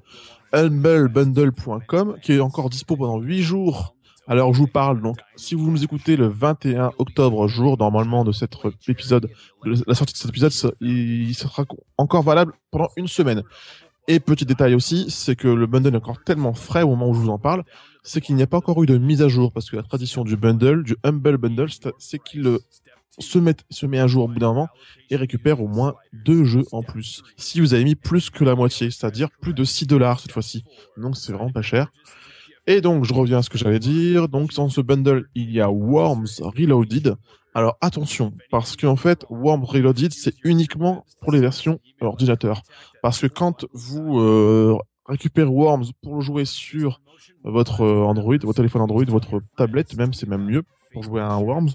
[0.53, 3.94] humblebundle.com, qui est encore dispo pendant 8 jours
[4.29, 5.01] où je vous parle.
[5.03, 8.55] Donc, si vous nous écoutez le 21 octobre, jour normalement de cet
[8.89, 9.29] épisode,
[9.65, 11.65] de la sortie de cet épisode, il sera
[11.99, 13.43] encore valable pendant une semaine.
[14.07, 17.15] Et petit détail aussi, c'est que le bundle est encore tellement frais au moment où
[17.15, 17.65] je vous en parle,
[18.03, 20.25] c'est qu'il n'y a pas encore eu de mise à jour, parce que la tradition
[20.25, 21.69] du bundle, du Humble Bundle,
[21.99, 22.59] c'est- qu'il
[23.19, 24.69] se met, se met à jour au bout d'un moment
[25.09, 27.23] et récupère au moins deux jeux en plus.
[27.37, 30.65] Si vous avez mis plus que la moitié, c'est-à-dire plus de 6 dollars cette fois-ci.
[30.99, 31.91] Donc c'est vraiment pas cher.
[32.67, 34.29] Et donc je reviens à ce que j'allais dire.
[34.29, 37.17] Donc dans ce bundle, il y a Worms Reloaded.
[37.55, 42.63] Alors attention, parce qu'en fait, Worms Reloaded, c'est uniquement pour les versions ordinateur.
[43.03, 47.01] Parce que quand vous euh, récupérez Worms pour le jouer sur
[47.45, 51.31] votre euh, Android, votre téléphone Android, votre tablette, même c'est même mieux pour jouer à
[51.31, 51.71] un Worms.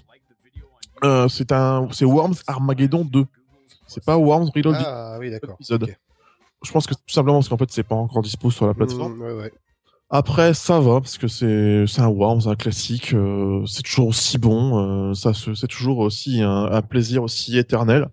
[1.02, 3.24] Euh, c'est un, c'est Worms Armageddon 2.
[3.86, 4.82] C'est pas Worms Reloaded.
[4.84, 5.56] Ah oui, d'accord.
[6.62, 9.16] Je pense que tout simplement parce qu'en fait c'est pas encore dispo sur la plateforme.
[9.16, 9.52] Mm, ouais, ouais.
[10.12, 13.14] Après ça va parce que c'est c'est un Worms, un classique.
[13.14, 15.10] euh, c'est toujours aussi bon.
[15.10, 18.08] euh, ça c'est toujours aussi un, un plaisir aussi éternel.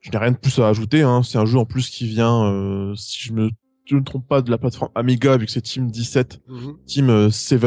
[0.00, 1.02] Je n'ai rien de plus à ajouter.
[1.02, 1.22] Hein.
[1.24, 3.50] C'est un jeu en plus qui vient, euh, si je me,
[3.84, 6.76] je ne me trompe pas, de la plateforme Amiga vu que c'est Team 17 Mhm.
[6.86, 7.64] Team euh, 17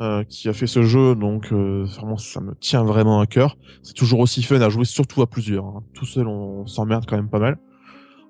[0.00, 3.56] euh, qui a fait ce jeu, donc euh, vraiment ça me tient vraiment à cœur.
[3.82, 5.66] C'est toujours aussi fun à jouer, surtout à plusieurs.
[5.66, 5.82] hein.
[5.92, 7.58] Tout seul, on s'emmerde quand même pas mal.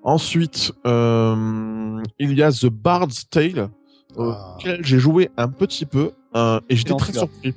[0.03, 3.69] Ensuite, euh, il y a The Bard's Tale.
[4.15, 7.53] Auquel j'ai joué un petit peu euh, et j'étais très surpris.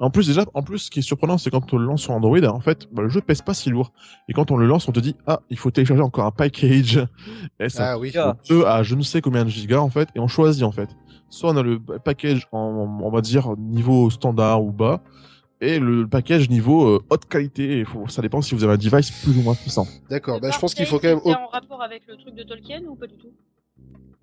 [0.00, 2.12] En plus déjà, en plus, ce qui est surprenant, c'est quand on le lance sur
[2.12, 3.92] Android, en fait, bah, le jeu pèse pas si lourd.
[4.28, 7.04] Et quand on le lance, on te dit ah, il faut télécharger encore un package.
[7.60, 8.12] Et ça Ah oui.
[8.16, 8.36] Ah.
[8.48, 10.88] deux à je ne sais combien de gigas en fait et on choisit en fait
[11.30, 15.02] soit on a le package en on va dire niveau standard ou bas
[15.60, 19.10] et le package niveau euh, haute qualité faut ça dépend si vous avez un device
[19.10, 20.40] plus ou moins puissant D'accord.
[20.40, 21.20] Bah, je pense qu'il faut quand même.
[21.24, 23.32] C'est en rapport avec le truc de Tolkien ou pas du tout?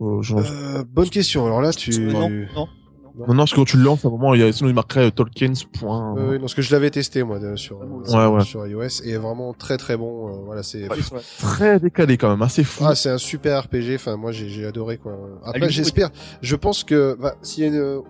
[0.02, 1.46] Euh, Euh, bonne question.
[1.46, 1.92] Alors là, tu.
[2.08, 2.46] Non, non.
[2.56, 4.70] non non parce que quand tu le lances à un moment il y a sinon
[4.70, 7.56] il marquerait euh, Tolkien's point Ouais, ouais, non, parce que je l'avais testé moi de-
[7.56, 8.44] sur, Ouais, sur, ouais.
[8.44, 10.28] sur iOS et vraiment très très bon.
[10.28, 10.90] euh, voilà, c'est.
[10.90, 10.98] Ouais,
[11.40, 13.96] très décalé quand même assez fou Ah, c'est un super RPG.
[13.96, 15.18] Enfin, moi, j'ai adoré quoi.
[15.46, 16.10] Après, j'espère.
[16.42, 18.02] Je pense que bah, s'il y a une,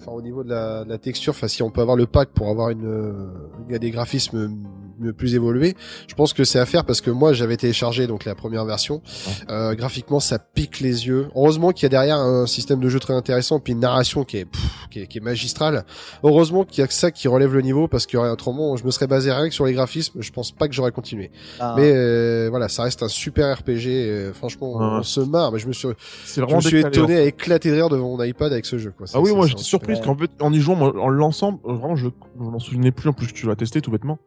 [0.00, 2.30] enfin, au niveau de la, de la texture, enfin, si on peut avoir le pack
[2.30, 3.28] pour avoir une,
[3.68, 4.56] il y a des graphismes
[5.02, 5.74] m- plus évolués,
[6.08, 9.02] je pense que c'est à faire parce que moi, j'avais téléchargé donc la première version.
[9.50, 11.28] Euh, graphiquement, ça pique les yeux.
[11.34, 14.38] Heureusement qu'il y a derrière un système de jeu très intéressant, puis une narration qui
[14.38, 15.84] est, pff, qui est, qui est magistrale.
[16.22, 18.90] Heureusement qu'il y a que ça qui relève le niveau parce que autrement, je me
[18.90, 20.20] serais basé rien que sur les graphismes.
[20.20, 21.30] Je pense pas que j'aurais continué.
[21.60, 23.86] Ah, Mais euh, voilà, ça reste un super RPG.
[23.88, 24.98] euh, franchement, Ouais.
[24.98, 25.52] on se marre.
[25.52, 25.88] Mais je me suis,
[26.26, 27.18] je me suis étonné hein.
[27.20, 28.92] à éclater de rire devant mon iPad avec ce jeu.
[28.96, 29.06] Quoi.
[29.14, 31.16] Ah oui moi j'étais un surpris super- parce qu'en fait en y jouant en le
[31.16, 34.18] lançant euh, vraiment je je m'en souvenais plus en plus tu l'as testé tout bêtement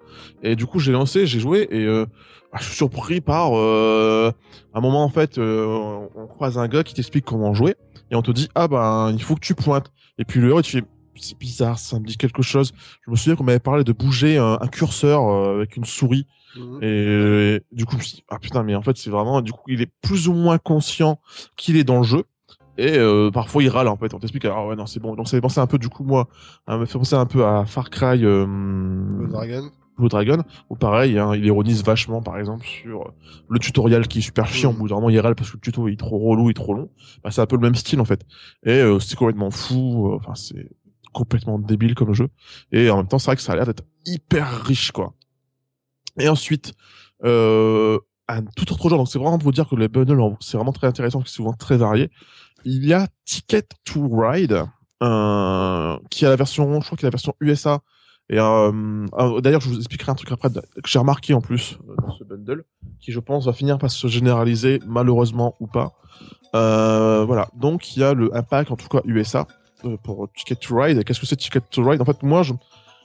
[0.43, 2.05] et du coup j'ai lancé j'ai joué et euh,
[2.53, 4.31] ah, je suis surpris par euh,
[4.73, 5.65] un moment en fait euh,
[6.15, 7.75] on- croise un gars qui t'explique comment jouer
[8.11, 10.61] et on te dit ah ben il faut que tu pointes et puis le héros
[10.61, 10.83] tu fais
[11.21, 12.71] c'est bizarre ça me dit quelque chose
[13.05, 16.27] je me souviens qu'on m'avait parlé de bouger un, un curseur euh, avec une souris
[16.55, 16.79] Mhm.
[16.81, 19.51] et du coup je me suis dit, ah putain mais en fait c'est vraiment du
[19.51, 21.19] coup il est plus ou moins conscient
[21.55, 22.23] qu'il est dans le jeu
[22.79, 25.27] et euh, parfois il râle en fait on t'explique ah ouais non c'est bon donc
[25.27, 26.27] ça fait penser un peu du coup moi
[26.67, 29.69] ça me fait penser un peu à Far Cry euh, Le Dragon.
[29.99, 33.11] Blue Dragon, où pareil, hein, il ironise vachement, par exemple, sur euh,
[33.49, 34.75] le tutoriel qui est super chiant, Mm.
[34.75, 36.73] au bout d'un moment, il râle parce que le tuto est trop relou et trop
[36.73, 36.89] long.
[37.23, 38.25] Bah, c'est un peu le même style, en fait.
[38.65, 40.69] Et euh, c'est complètement fou, euh, enfin, c'est
[41.13, 42.29] complètement débile comme jeu.
[42.71, 45.13] Et en même temps, c'est vrai que ça a l'air d'être hyper riche, quoi.
[46.19, 46.73] Et ensuite,
[47.23, 47.97] euh,
[48.27, 50.73] un tout autre genre, donc c'est vraiment pour vous dire que les bundles, c'est vraiment
[50.73, 52.09] très intéressant, c'est souvent très varié.
[52.65, 54.65] Il y a Ticket to Ride,
[55.01, 57.79] euh, qui a la version, je crois qu'il a la version USA,
[58.29, 58.71] et euh,
[59.17, 62.11] euh, d'ailleurs, je vous expliquerai un truc après que j'ai remarqué en plus euh, dans
[62.11, 62.63] ce bundle,
[62.99, 65.93] qui je pense va finir par se généraliser malheureusement ou pas.
[66.55, 69.47] Euh, voilà, donc il y a le un pack en tout cas USA
[70.03, 71.03] pour Ticket to Ride.
[71.03, 72.01] Qu'est-ce que c'est Ticket to Ride?
[72.01, 72.53] En fait, moi, je,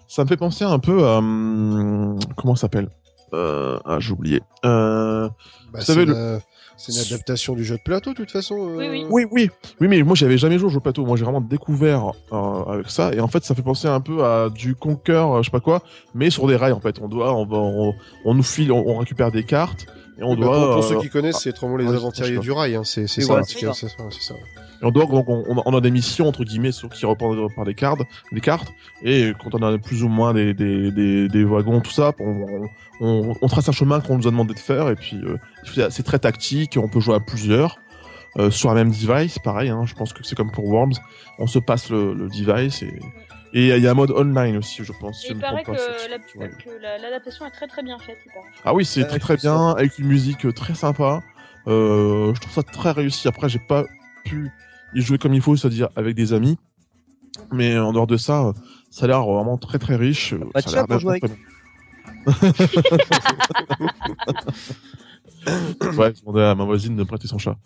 [0.09, 2.89] ça me fait penser un peu à hum, comment ça s'appelle?
[3.33, 4.41] Euh, Ah, j'ai oublié.
[4.64, 5.29] Euh,
[5.72, 6.41] Bah, Vous savez, le-
[6.77, 8.57] c'est une adaptation du jeu de plateau, de toute façon.
[8.57, 9.07] euh, Oui, oui.
[9.11, 9.51] Oui, oui,
[9.81, 11.05] oui, mais moi j'avais jamais joué au jeu plateau.
[11.07, 14.25] Moi j'ai vraiment découvert euh, avec ça, et en fait ça fait penser un peu
[14.25, 15.83] à du Conquer, euh, je sais pas quoi,
[16.14, 16.99] mais sur des rails en fait.
[17.01, 17.95] On doit, on va, on,
[18.25, 19.87] on nous file, on, on récupère des cartes
[20.18, 20.57] et on bah, doit.
[20.59, 22.75] pour, pour euh, ceux qui connaissent, c'est vraiment les aventuriers du rail.
[22.77, 22.83] Hein.
[22.85, 24.35] C'est ça, voilà, c'est c'est ça.
[24.85, 27.64] Et on doit donc on, on a- des missions entre guillemets sur- qui reprennent par
[27.64, 28.72] des cartes, des cartes,
[29.03, 32.68] et quand on a plus ou moins des des, des, des wagons tout ça, on,
[33.01, 36.03] on, on trace un chemin qu'on nous a demandé de faire et puis euh, c'est
[36.05, 37.78] très tactique, on peut jouer à plusieurs
[38.39, 39.70] euh, sur un même device, pareil.
[39.70, 40.95] Hein, je pense que c'est comme pour Worms,
[41.39, 42.93] on se passe le, le device et
[43.57, 45.24] et il y a un mode online aussi, je pense.
[45.24, 46.51] Et il paraît que la- ouais.
[47.01, 48.18] l'adaptation est très très bien faite.
[48.64, 51.22] Ah oui, c'est très très bien avec une musique très sympa.
[51.68, 53.28] Euh, je trouve ça très réussi.
[53.28, 53.85] Après, j'ai pas
[54.24, 54.51] pu
[54.95, 56.59] y jouer comme il faut, c'est-à-dire avec des amis.
[57.53, 58.53] Mais en dehors de ça,
[58.90, 60.34] ça a l'air vraiment très très riche.
[60.53, 61.18] Pas Ça a l'air bon.
[65.47, 67.57] ouais, je demandais à ma voisine de me prêter son chat.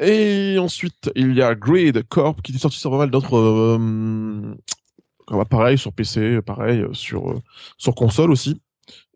[0.00, 4.56] Et ensuite, il y a Grid Corp qui est sorti sur pas mal d'autres euh,
[5.30, 7.42] euh, pareil sur PC, pareil sur euh,
[7.76, 8.60] sur console aussi.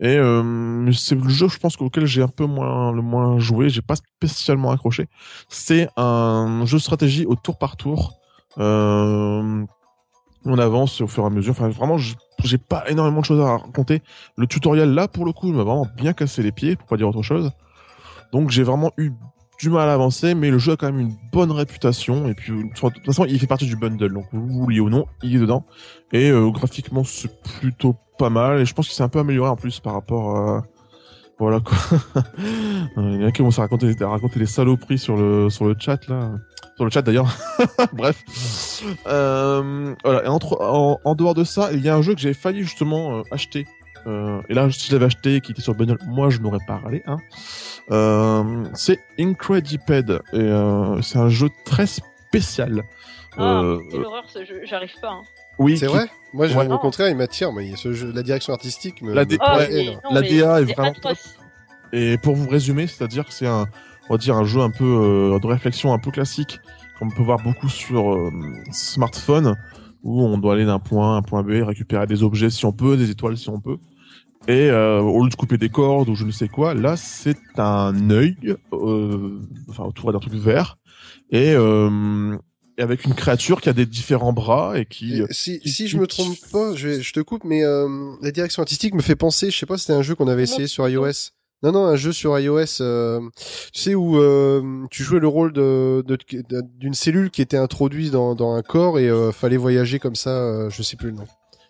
[0.00, 3.70] Et euh, c'est le jeu, je pense, auquel j'ai un peu moins le moins joué.
[3.70, 5.08] J'ai pas spécialement accroché.
[5.48, 8.14] C'est un jeu de stratégie au tour par tour.
[8.58, 9.64] Euh,
[10.44, 11.52] on avance au fur et à mesure.
[11.52, 14.02] Enfin, vraiment, j'ai pas énormément de choses à raconter.
[14.36, 17.08] Le tutoriel là, pour le coup, m'a vraiment bien cassé les pieds, pour pas dire
[17.08, 17.50] autre chose.
[18.32, 19.12] Donc, j'ai vraiment eu
[19.58, 22.28] du mal à avancer, mais le jeu a quand même une bonne réputation.
[22.28, 24.12] Et puis, de toute façon, il fait partie du bundle.
[24.12, 25.64] Donc, vous vouliez ou non, il est dedans.
[26.12, 28.60] Et euh, graphiquement, c'est plutôt pas mal.
[28.60, 30.62] Et je pense qu'il s'est un peu amélioré en plus par rapport à.
[31.38, 31.76] Voilà quoi.
[32.96, 35.74] Il y en a qui vont se raconter, raconter des saloperies sur le, sur le
[35.78, 36.30] chat là.
[36.76, 37.28] Sur le chat d'ailleurs.
[37.92, 38.24] Bref.
[39.06, 40.24] Euh, voilà.
[40.24, 42.62] Et entre, en, en dehors de ça, il y a un jeu que j'ai failli
[42.62, 43.66] justement euh, acheter.
[44.06, 46.64] Euh, et là, si je l'avais acheté, qui était sur le bundle, moi je n'aurais
[46.66, 47.02] pas râlé.
[47.06, 47.16] Hein.
[47.90, 50.10] Euh, c'est Incrediped.
[50.32, 52.82] Et euh, c'est un jeu très spécial.
[53.36, 55.10] Ah, Euh, quelle horreur ce jeu, j'arrive pas.
[55.10, 55.22] hein.
[55.58, 56.06] Oui, C'est qui- vrai?
[56.32, 56.68] Moi, Ouais.
[56.70, 57.52] au contraire, il m'attire.
[57.52, 59.14] Mais ce jeu, la direction artistique me.
[59.14, 61.34] La mais non, La mais DA est c'est vraiment atroce.
[61.92, 63.66] Et pour vous résumer, c'est-à-dire que c'est un,
[64.10, 66.58] on va dire un jeu un peu euh, de réflexion un peu classique
[66.98, 68.30] qu'on peut voir beaucoup sur euh,
[68.72, 69.56] smartphone,
[70.02, 72.64] où on doit aller d'un point A à un point B, récupérer des objets si
[72.66, 73.78] on peut, des étoiles si on peut.
[74.48, 77.38] Et euh, au lieu de couper des cordes ou je ne sais quoi, là c'est
[77.58, 78.36] un œil,
[78.72, 79.40] euh,
[79.70, 80.76] enfin autour d'un truc vert,
[81.30, 82.38] et, euh, et
[82.82, 85.20] avec une créature qui a des différents bras et qui.
[85.22, 87.88] Et Si, si je me trompe pas, je, vais- je te coupe, mais euh,
[88.22, 90.66] la direction artistique me fait penser, je sais pas, c'était un jeu qu'on avait essayé
[90.66, 91.30] sur iOS.
[91.62, 93.20] Non, non, un jeu sur iOS, euh,
[93.72, 96.04] tu sais, où euh, tu jouais le rôle de
[96.78, 100.30] d'une cellule qui était introduite dans, dans un corps et euh, fallait voyager comme ça,
[100.30, 101.24] euh, je sais plus le nom.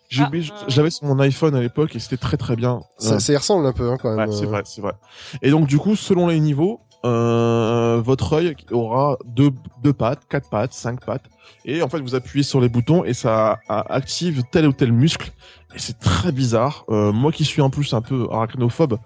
[0.09, 0.41] J'ai Ah, euh.
[0.67, 2.81] je l'avais sur mon iPhone à l'époque et c'était très très bien.
[2.97, 4.29] Ça, Euh, ça y ressemble un peu, hein, quand même.
[4.29, 4.93] Ouais, c'est vrai, c'est vrai.
[5.41, 9.51] Et donc du coup, selon les niveaux, euh, votre œil aura deux,
[9.83, 11.25] deux pattes, quatre pattes, cinq pattes,
[11.65, 15.31] et en fait vous appuyez sur les boutons et ça active tel ou tel muscle.
[15.75, 16.85] Et c'est très bizarre.
[16.89, 18.97] Euh, moi qui suis en plus un peu arachnophobe,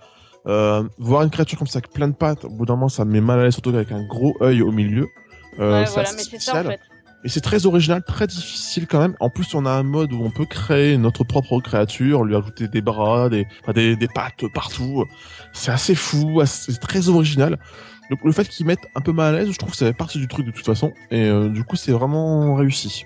[0.47, 3.03] euh, voir une créature comme ça avec plein de pattes, au bout d'un moment ça
[3.05, 5.07] me met mal à l'aise, surtout avec un gros œil au milieu.
[5.59, 6.79] Euh, Ouais, c'est voilà, assez mais c'est ça en fait.
[7.24, 9.15] Et c'est très original, très difficile quand même.
[9.19, 12.67] En plus, on a un mode où on peut créer notre propre créature, lui ajouter
[12.67, 15.05] des bras, des, enfin, des, des pattes partout.
[15.53, 17.59] C'est assez fou, c'est très original.
[18.09, 19.93] Donc le fait qu'ils mettent un peu mal à l'aise, je trouve que ça fait
[19.93, 20.93] partie du truc de toute façon.
[21.11, 23.05] Et euh, du coup, c'est vraiment réussi.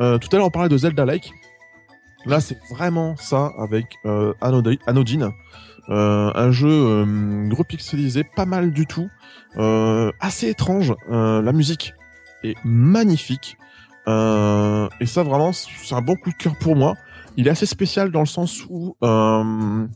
[0.00, 1.32] Euh, tout à l'heure, on parlait de Zelda-like.
[2.26, 5.30] Là, c'est vraiment ça avec euh, Anodi- Anodine.
[5.88, 9.08] Euh, un jeu euh, repixelisé, pas mal du tout.
[9.56, 10.94] Euh, assez étrange.
[11.10, 11.94] Euh, la musique
[12.42, 13.56] est magnifique.
[14.08, 16.96] Euh, et ça, vraiment, c'est un bon coup de cœur pour moi.
[17.36, 19.86] Il est assez spécial dans le sens où euh,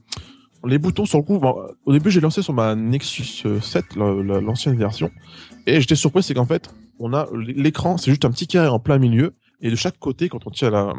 [0.64, 3.97] les boutons sur le coup, bon, au début j'ai lancé sur ma Nexus euh, 7,
[3.97, 5.11] la- la- l'ancienne version,
[5.66, 6.70] et j'étais surpris, c'est qu'en fait,
[7.01, 10.28] on a l'écran, c'est juste un petit carré en plein milieu, et de chaque côté,
[10.28, 10.95] quand on tient la,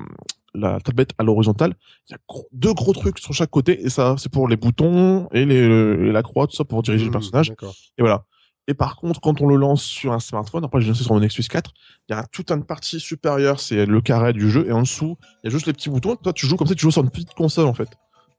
[0.53, 1.73] la tablette à l'horizontale,
[2.09, 4.57] il y a gros- deux gros trucs sur chaque côté, et ça, c'est pour les
[4.57, 7.49] boutons et, les, et la croix, tout ça pour diriger le Mmh, personnage.
[7.97, 8.25] Et voilà.
[8.67, 11.19] Et par contre, quand on le lance sur un smartphone, après j'ai lancé sur mon
[11.19, 11.71] Nexus 4,
[12.09, 15.17] il y a toute une partie supérieure, c'est le carré du jeu, et en dessous,
[15.43, 16.15] il y a juste les petits boutons.
[16.15, 17.89] Toi, tu joues comme ça, tu joues sur une petite console en fait.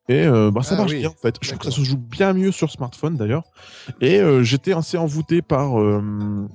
[0.09, 1.37] Et euh, bah, ça Ah marche oui, bien en fait.
[1.41, 3.45] Je trouve que ça se joue bien mieux sur smartphone d'ailleurs.
[4.01, 6.49] Et euh, j'étais assez envoûté par euh,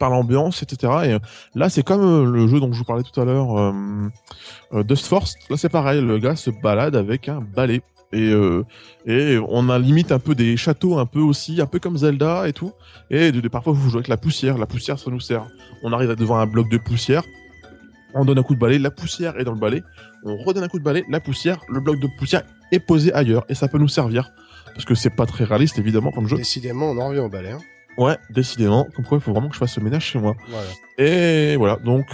[0.00, 0.92] par l'ambiance, etc.
[1.04, 3.74] Et là, c'est comme le jeu dont je vous parlais tout à l'heure,
[4.84, 5.34] Dust Force.
[5.50, 6.00] Là, c'est pareil.
[6.00, 7.82] Le gars se balade avec un balai.
[8.14, 8.64] Et, euh,
[9.06, 12.48] et on a limite un peu des châteaux, un peu aussi, un peu comme Zelda
[12.48, 12.72] et tout.
[13.10, 14.56] Et de, de- parfois, vous jouez avec la poussière.
[14.56, 15.44] La poussière, ça nous sert.
[15.82, 17.22] On arrive à devant un bloc de poussière.
[18.14, 19.82] On donne un coup de balai, la poussière est dans le balai.
[20.24, 23.44] On redonne un coup de balai, la poussière, le bloc de poussière est posé ailleurs.
[23.48, 24.30] Et ça peut nous servir.
[24.72, 26.36] Parce que c'est pas très réaliste, évidemment, comme jeu.
[26.36, 27.50] Décidément, on en revient au balai.
[27.50, 27.58] Hein.
[27.98, 28.86] Ouais, décidément.
[28.94, 30.34] Comme quoi, il faut vraiment que je fasse le ménage chez moi.
[30.48, 30.66] Voilà.
[30.98, 32.06] Et voilà, donc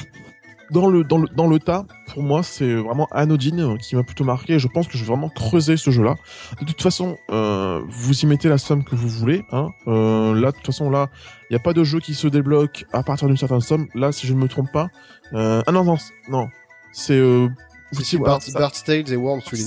[0.71, 4.03] dans le dans le dans le tas, pour moi, c'est vraiment Anodine euh, qui m'a
[4.03, 4.59] plutôt marqué.
[4.59, 6.17] Je pense que je vais vraiment creuser ce jeu-là.
[6.61, 9.45] De toute façon, euh, vous y mettez la somme que vous voulez.
[9.53, 9.69] Hein.
[9.89, 11.09] Euh, là, de toute façon, là,
[11.49, 13.87] il n'y a pas de jeu qui se débloque à partir d'une certaine somme.
[13.95, 14.89] Là, si je ne me trompe pas,
[15.33, 15.97] euh, ah non non
[16.29, 16.47] non,
[16.93, 17.49] c'est euh,
[17.93, 18.39] si, Bart,
[18.85, 19.63] Tales et Worms, tu les.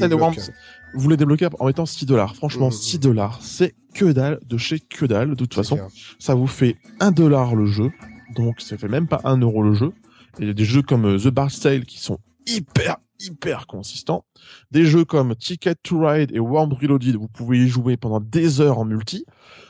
[0.95, 2.35] Vous les débloquez en mettant 6 dollars.
[2.35, 2.71] Franchement, Mhm.
[2.71, 5.31] 6 dollars, c'est que dalle de chez que dalle.
[5.31, 5.87] De toute façon, clair.
[6.19, 7.91] ça vous fait 1 dollar le jeu.
[8.35, 9.91] Donc, ça fait même pas 1 euro le jeu.
[10.39, 14.25] Il y a des jeux comme euh, The Bar qui sont hyper, hyper consistants.
[14.71, 18.59] Des jeux comme Ticket to Ride et World Reloaded, vous pouvez y jouer pendant des
[18.61, 19.25] heures en multi.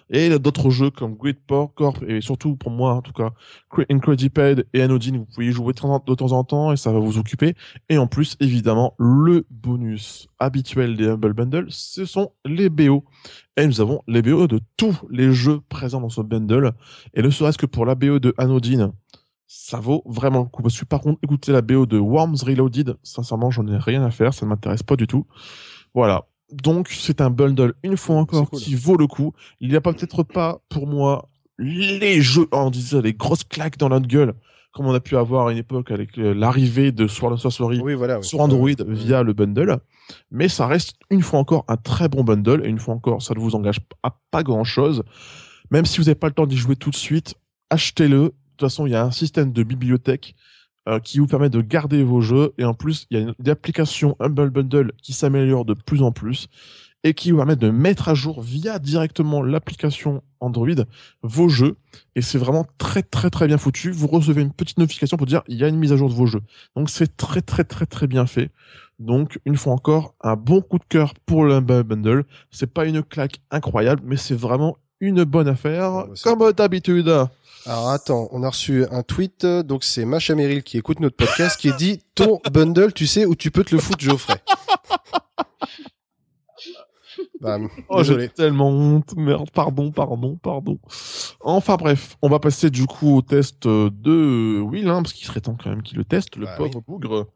[0.09, 3.01] Et il y a d'autres jeux comme Great Pork Corp et surtout pour moi en
[3.01, 3.31] tout cas
[3.71, 6.71] Cre- Incrediped et Anodine, vous pouvez y jouer de temps en- de temps en temps
[6.73, 7.55] et ça va vous occuper.
[7.89, 13.05] Et en plus, évidemment, le bonus habituel des Humble Bundle, ce sont les BO.
[13.57, 16.73] Et nous avons les BO de tous les jeux présents dans ce bundle.
[17.13, 18.91] Et ne serait-ce que pour la BO de Anodine,
[19.47, 20.61] ça vaut vraiment le coup.
[20.63, 24.11] Parce que par contre, écoutez la BO de Worms Reloaded, sincèrement, j'en ai rien à
[24.11, 25.25] faire, ça ne m'intéresse pas du tout.
[25.93, 26.25] Voilà.
[26.51, 28.59] Donc c'est un bundle une fois encore cool.
[28.59, 29.33] qui vaut le coup.
[29.59, 31.29] Il n'y a peut-être pas pour moi
[31.59, 34.33] les jeux, oh, on disait les grosses claques dans notre gueule,
[34.71, 37.79] comme on a pu avoir à une époque avec euh, l'arrivée de Sword and Sorcery
[37.79, 38.17] Oui, voilà.
[38.19, 38.23] oui.
[38.23, 39.77] sur Android via le bundle.
[40.31, 42.65] Mais ça reste une fois encore un très bon bundle.
[42.65, 45.03] Et une fois encore, ça ne vous engage à pas grand chose.
[45.71, 47.35] Même si vous n'avez pas le temps d'y jouer tout de suite,
[47.69, 48.33] achetez-le.
[48.53, 50.35] De toute façon, il y a un système de bibliothèque
[50.87, 52.53] euh, qui vous permet de garder vos jeux.
[52.57, 56.03] Et en plus, il y a une, une application Humble Bundle qui s'améliore de plus
[56.03, 56.49] en plus
[57.03, 60.67] et qui vous permet de mettre à jour via directement l'application Android
[61.21, 61.75] vos jeux.
[62.15, 63.91] Et c'est vraiment très très très bien foutu.
[63.91, 66.13] Vous recevez une petite notification pour dire il y a une mise à jour de
[66.13, 66.41] vos jeux.
[66.75, 68.51] Donc c'est très très très très bien fait.
[68.99, 72.23] Donc une fois encore, un bon coup de cœur pour le Humble Bundle.
[72.51, 77.11] C'est pas une claque incroyable, mais c'est vraiment une bonne affaire, comme d'habitude.
[77.65, 81.57] Alors attends, on a reçu un tweet, donc c'est Macha Merrill qui écoute notre podcast,
[81.59, 84.35] qui dit ton bundle, tu sais où tu peux te le foutre, Geoffrey.
[87.39, 87.57] Bah,
[87.89, 89.15] Oh, j'ai tellement honte.
[89.17, 90.79] Merde, pardon, pardon, pardon.
[91.41, 95.41] Enfin bref, on va passer du coup au test de Will, hein, parce qu'il serait
[95.41, 97.27] temps quand même qu'il le teste, le Bah pauvre bougre.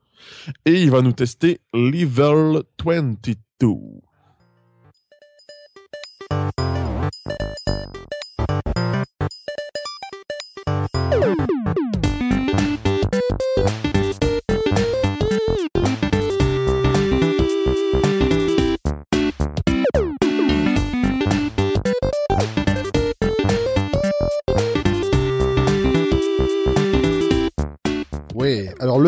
[0.65, 3.67] Et il va nous tester Level 22.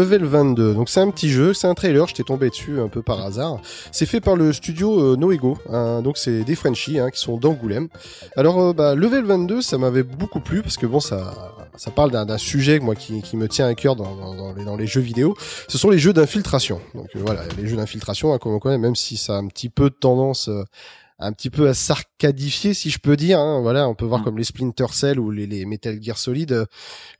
[0.10, 3.03] Level 22, donc c'est un petit jeu, c'est un trailer, j'étais tombé dessus un peu
[3.03, 3.60] par hasard.
[3.91, 7.38] C'est fait par le studio euh, Noego, hein, donc c'est des Frenchies hein, qui sont
[7.38, 7.89] d'Angoulême.
[8.36, 12.10] Alors euh, bah, Level 22, ça m'avait beaucoup plu parce que bon, ça, ça parle
[12.10, 15.36] d'un sujet moi qui, qui me tient à cœur dans, dans, dans les, jeux vidéo.
[15.68, 16.82] Ce sont les jeux d'infiltration.
[16.95, 19.45] Donc euh, voilà, les jeux d'infiltration, hein, comme on connaît, même si ça a un
[19.45, 20.49] petit peu de tendance.
[21.20, 21.76] un petit peu à
[22.22, 23.61] s'arcadifier si je peux dire hein.
[23.61, 24.24] voilà on peut voir Mm.
[24.26, 26.65] comme les Splinter Cell ou les, les Metal Gear Solid euh,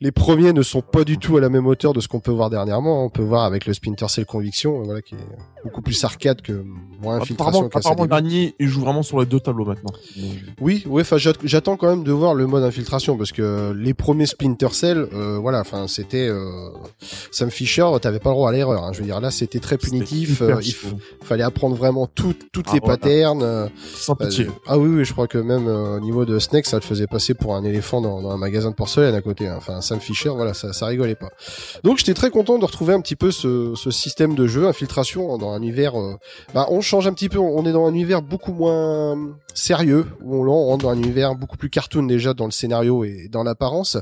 [0.02, 2.32] les premiers ne sont pas du tout à la même hauteur de ce qu'on peut
[2.32, 3.04] voir dernièrement.
[3.06, 5.18] On peut voir avec le Splinter Cell Conviction, euh, voilà, qui est
[5.64, 6.64] beaucoup plus arcade que
[7.02, 9.92] moins infiltration Apparemment, le dernier, il joue vraiment sur les deux tableaux maintenant.
[10.62, 13.94] Oui, ouais, enfin, j'at- j'attends quand même de voir le mode infiltration parce que les
[13.94, 16.70] premiers Splinter Cell, euh, voilà, enfin, c'était euh,
[17.32, 18.84] Sam Fisher, t'avais pas le droit à l'erreur.
[18.84, 18.92] hein.
[18.94, 20.42] Je veux dire, là, c'était très punitif.
[20.42, 20.74] Euh, il
[21.26, 22.98] fallait apprendre vraiment tout- toutes Ah, les voilà.
[22.98, 23.70] patterns.
[23.96, 24.48] Sans pitié.
[24.68, 27.08] ah oui, oui, je crois que même euh, au niveau de Snake, ça te faisait
[27.08, 29.48] passer pour un éléphant dans, dans un magasin de porcelaine à côté.
[29.48, 29.56] hein.
[29.58, 31.30] Enfin, Sam Fisher, voilà, ça, ça rigolait pas.
[31.84, 35.38] Donc, j'étais très content de retrouver un petit peu ce, ce système de jeu, infiltration
[35.38, 36.00] dans un univers.
[36.00, 36.16] euh,
[36.54, 37.40] bah, on change un petit peu.
[37.40, 39.18] On est dans un univers beaucoup moins
[39.54, 43.28] sérieux, où on, rentre dans un univers beaucoup plus cartoon déjà dans le scénario et
[43.30, 43.98] dans l'apparence,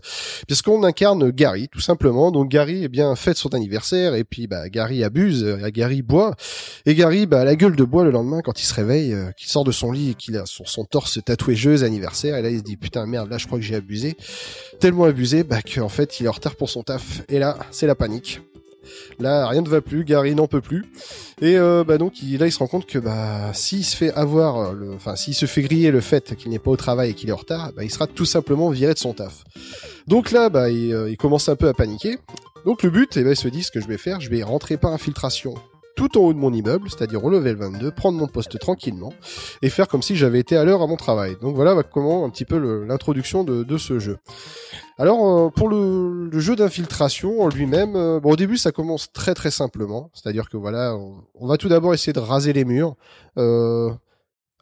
[0.47, 2.31] puisqu'on incarne Gary, tout simplement.
[2.31, 6.35] Donc Gary, eh bien, fête son anniversaire, et puis bah, Gary abuse, euh, Gary boit,
[6.85, 9.31] et Gary, bah, a la gueule de bois le lendemain quand il se réveille, euh,
[9.31, 12.43] qu'il sort de son lit et qu'il a sur son torse tatoué joyeux anniversaire, et
[12.43, 14.15] là il se dit putain merde, là je crois que j'ai abusé,
[14.79, 17.87] tellement abusé, bah qu'en fait il est en retard pour son taf, et là c'est
[17.87, 18.41] la panique.
[19.19, 20.85] Là, rien ne va plus, Gary n'en peut plus.
[21.41, 24.59] Et euh, bah donc là, il se rend compte que bah s'il se fait avoir,
[24.59, 27.27] euh, enfin s'il se fait griller le fait qu'il n'est pas au travail et qu'il
[27.27, 29.43] est en retard, bah, il sera tout simplement viré de son taf.
[30.07, 32.17] Donc là, bah il, euh, commence un peu à paniquer.
[32.65, 34.41] Donc le but, eh ben, il se dit ce que je vais faire, je vais
[34.41, 35.55] rentrer par infiltration
[35.97, 39.11] tout en haut de mon immeuble, c'est-à-dire au level 22, prendre mon poste tranquillement
[39.63, 41.35] et faire comme si j'avais été à l'heure à mon travail.
[41.41, 44.17] Donc voilà bah, comment un petit peu l'introduction de, ce jeu.
[44.99, 49.33] Alors euh, pour le, jeu d'infiltration en lui-même, euh, bon au début ça commence très
[49.33, 52.95] très simplement, c'est-à-dire que voilà, on, on va tout d'abord essayer de raser les murs,
[53.37, 53.89] euh,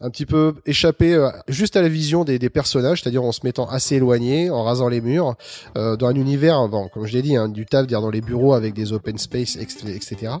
[0.00, 3.66] un petit peu échapper euh, juste à la vision des, personnages, c'est-à-dire en se mettant
[3.66, 5.34] assez éloigné, en rasant les murs,
[5.76, 8.20] euh, dans un univers, bon comme je l'ai dit, hein, du taf, dire dans les
[8.20, 10.34] bureaux avec des open space, etc.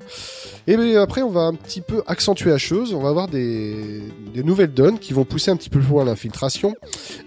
[0.66, 4.02] Et bien après on va un petit peu accentuer la chose, on va avoir des,
[4.34, 6.74] nouvelles donnes qui vont pousser un petit peu plus loin l'infiltration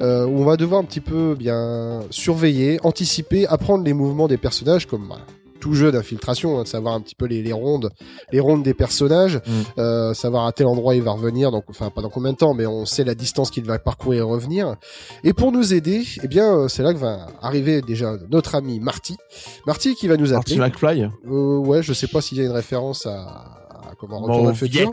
[0.02, 4.38] euh, où on va devoir un petit peu bien surveiller, anticiper, apprendre les mouvements des
[4.38, 5.20] personnages comme bah,
[5.60, 7.92] tout jeu d'infiltration, hein, de savoir un petit peu les, les rondes,
[8.32, 9.52] les rondes des personnages, Mm.
[9.80, 12.54] euh, savoir à tel endroit il va revenir, donc enfin pas dans combien de temps,
[12.54, 14.76] mais on sait la distance qu'il va parcourir et revenir.
[15.24, 18.80] Et pour nous aider, eh bien euh, c'est là que va arriver déjà notre ami
[18.80, 19.18] Marty,
[19.66, 20.70] Marty qui va nous Marty appeler.
[20.70, 21.10] McFly.
[21.30, 23.69] Euh, ouais, je sais pas s'il y a une référence à,
[24.00, 24.92] à comment Retour Bon, vers le futur.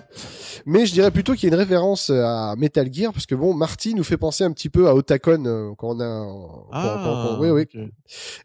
[0.66, 3.54] Mais je dirais plutôt qu'il y a une référence à Metal Gear, parce que bon,
[3.54, 6.26] Marty nous fait penser un petit peu à Otakon euh, quand on a.
[6.72, 7.90] quand- quand- quand- oui, oui.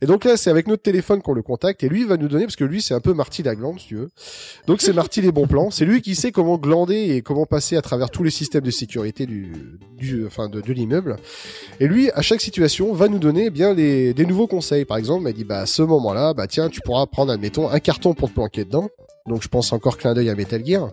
[0.02, 2.28] Et donc là, c'est avec notre téléphone qu'on le contacte, et lui il va nous
[2.28, 4.10] donner, parce que lui c'est un peu Marty la glande, si tu veux.
[4.68, 5.72] Donc c'est Marty les bons plans.
[5.72, 8.72] C'est lui qui sait comment glander et comment passer à travers tous les systèmes de
[8.72, 9.52] sécurité du,
[9.98, 11.16] du, enfin de, de l'immeuble.
[11.80, 14.86] Et lui, à chaque situation, va nous donner eh bien les, des nouveaux conseils.
[14.86, 17.80] Par exemple, il dit bah à ce moment-là, bah tiens, tu pourras prendre, admettons, un
[17.80, 18.90] carton pour te planquer dedans.
[19.28, 20.90] Donc je pense encore clin d'œil à Metal Gear.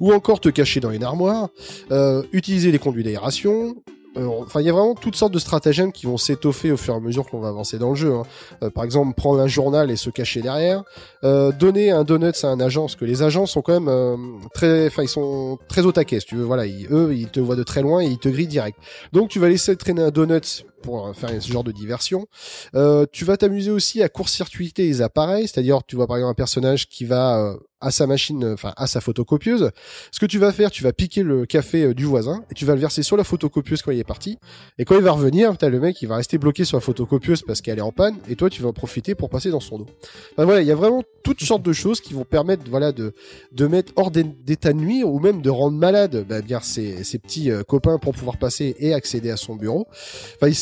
[0.00, 1.48] ou encore te cacher dans une armoire,
[1.90, 3.74] euh, utiliser les conduits d'aération.
[4.16, 6.94] Euh, Enfin, il y a vraiment toutes sortes de stratagèmes qui vont s'étoffer au fur
[6.94, 8.12] et à mesure qu'on va avancer dans le jeu.
[8.12, 8.22] hein.
[8.62, 10.82] Euh, par exemple, prendre un journal et se cacher derrière.
[11.24, 14.16] Euh, donner un donut à un agent, parce que les agents sont quand même euh,
[14.54, 16.20] très, enfin, ils sont très au taquet.
[16.20, 18.46] Si tu veux, voilà, eux, ils te voient de très loin et ils te grillent
[18.48, 18.78] direct.
[19.12, 22.26] Donc, tu vas laisser traîner un donut pour euh, faire ce genre de diversion.
[22.74, 26.34] Euh, tu vas t'amuser aussi à court-circuiter les appareils, c'est-à-dire tu vois par exemple un
[26.34, 29.70] personnage qui va euh, à sa machine, euh, enfin à sa photocopieuse.
[30.10, 32.64] Ce que tu vas faire, tu vas piquer le café euh, du voisin et tu
[32.64, 34.38] vas le verser sur la photocopieuse quand il est parti.
[34.78, 37.42] Et quand il va revenir, t'as le mec qui va rester bloqué sur la photocopieuse
[37.42, 39.78] parce qu'elle est en panne et toi tu vas en profiter pour passer dans son
[39.78, 39.86] dos.
[40.32, 43.12] Enfin, voilà, il y a vraiment toutes sortes de choses qui vont permettre voilà de
[43.52, 47.04] de mettre hors d'é- d'état de nuire ou même de rendre malade bah, bien ses,
[47.04, 49.86] ses petits copains pour pouvoir passer et accéder à son bureau.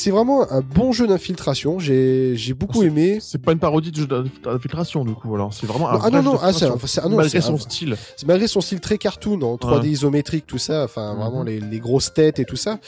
[0.07, 1.81] C'est vraiment un bon jeu d'infiltration.
[1.81, 3.19] J'ai j'ai beaucoup aimé.
[3.21, 5.53] C'est pas une parodie de jeu d'inf- d'infiltration, du coup, alors.
[5.53, 7.55] C'est vraiment un ah vrai non, non, ah, c'est- d'infiltration, c'est- ah non, malgré son
[7.55, 7.97] un- style.
[8.25, 11.21] Malgré son style très cartoon en 3D isométrique tout ça enfin Mhm.
[11.21, 12.79] vraiment les, les grosses têtes et tout ça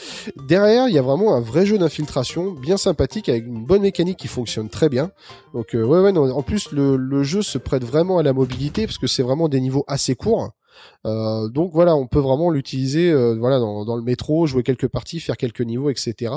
[0.47, 4.17] derrière il y a vraiment un vrai jeu d'infiltration bien sympathique avec une bonne mécanique
[4.17, 5.11] qui fonctionne très bien
[5.53, 8.31] donc euh, ouais ouais non, en plus le, le jeu se prête vraiment à la
[8.33, 10.51] mobilité parce que c'est vraiment des niveaux assez courts
[11.05, 14.87] Euh, donc voilà, on peut vraiment l'utiliser euh, voilà dans, dans le métro, jouer quelques
[14.89, 16.33] parties, faire quelques niveaux, etc.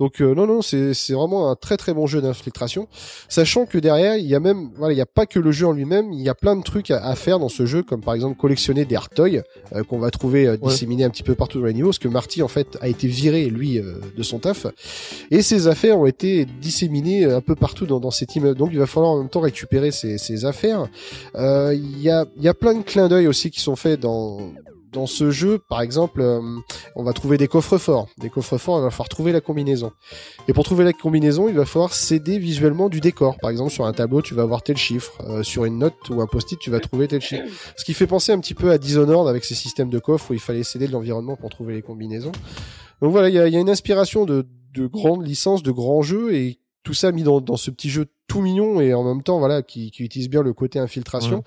[0.00, 2.88] Donc euh, non non, c'est c'est vraiment un très très bon jeu d'infiltration,
[3.28, 5.66] sachant que derrière il y a même voilà il y a pas que le jeu
[5.66, 8.00] en lui-même, il y a plein de trucs à, à faire dans ce jeu, comme
[8.00, 9.42] par exemple collectionner des hard toys
[9.74, 10.70] euh, qu'on va trouver euh, Ouais.
[10.70, 13.06] disséminés un petit peu partout dans les niveaux, parce que Marty en fait a été
[13.08, 14.66] viré lui euh, de son taf
[15.30, 18.58] et ses affaires ont été disséminées un peu partout dans, dans cet immeuble.
[18.58, 20.88] Donc il va falloir en même temps récupérer ces, ces affaires.
[21.36, 23.97] Euh, Il y, a, il y a plein de clins d'œil aussi qui sont faits
[23.98, 26.40] dans ce jeu, par exemple, euh,
[26.96, 28.08] on va trouver des coffres forts.
[28.18, 29.92] Des coffres forts, il va falloir trouver la combinaison.
[30.48, 33.36] Et pour trouver la combinaison, il va falloir s'aider visuellement du décor.
[33.38, 35.12] Par exemple, sur un tableau, tu vas avoir tel chiffre.
[35.28, 37.44] Euh, sur une note ou un post-it, tu vas trouver tel chiffre.
[37.76, 40.34] Ce qui fait penser un petit peu à Dishonored avec ses systèmes de coffres où
[40.34, 42.32] il fallait s'aider de l'environnement pour trouver les combinaisons.
[43.02, 46.58] Donc voilà, il y a, une inspiration de, de grandes licences, de grands jeux et
[46.88, 49.88] tout ça mis dans, ce petit jeu tout mignon et en même temps voilà qui,
[49.98, 51.44] utilise bien le côté infiltration.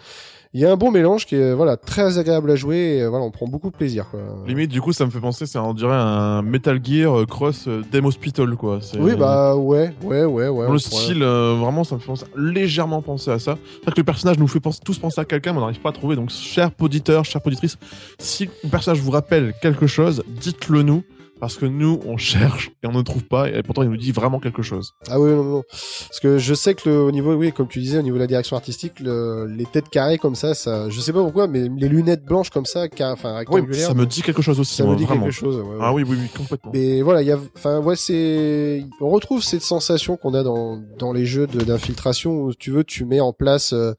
[0.53, 3.09] Il y a un bon mélange qui est voilà très agréable à jouer et euh,
[3.09, 4.19] voilà on prend beaucoup de plaisir quoi.
[4.45, 7.69] Limite, du coup, ça me fait penser, ça on dirait un Metal Gear euh, Cross
[7.69, 8.79] euh, Dem Hospital, quoi.
[8.81, 10.65] C'est- Oui bah ouais ouais ouais ouais.
[10.65, 13.57] Dans le style, euh, vraiment, ça me fait penser- légèrement penser à ça.
[13.71, 15.89] C'est-à-dire que le personnage nous fait penser- tous penser à quelqu'un, mais on n'arrive pas
[15.89, 16.17] à trouver.
[16.17, 17.77] Donc, cher auditeur, chère auditrice,
[18.19, 21.03] si le personnage vous rappelle quelque chose, dites-le nous.
[21.41, 24.11] Parce que nous, on cherche et on ne trouve pas, et pourtant il nous dit
[24.13, 24.93] vraiment quelque chose.
[25.09, 27.79] Ah oui non non parce que je sais que le, au niveau oui comme tu
[27.79, 30.99] disais au niveau de la direction artistique le- les têtes carrées comme ça ça je
[31.01, 34.21] sais pas pourquoi mais les lunettes blanches comme ça car, enfin Oui, ça me dit
[34.21, 35.23] quelque chose aussi, ça me dit vraiment.
[35.25, 35.55] quelque chose.
[35.57, 35.77] ouais, ouais.
[35.81, 36.71] Ah oui, oui, oui, complètement.
[36.73, 40.79] Mais voilà, il y a, enfin, ouais, c'est, on retrouve cette sensation qu'on a dans
[40.99, 43.93] dans les jeux d'infiltration où tu veux, tu mets en place euh,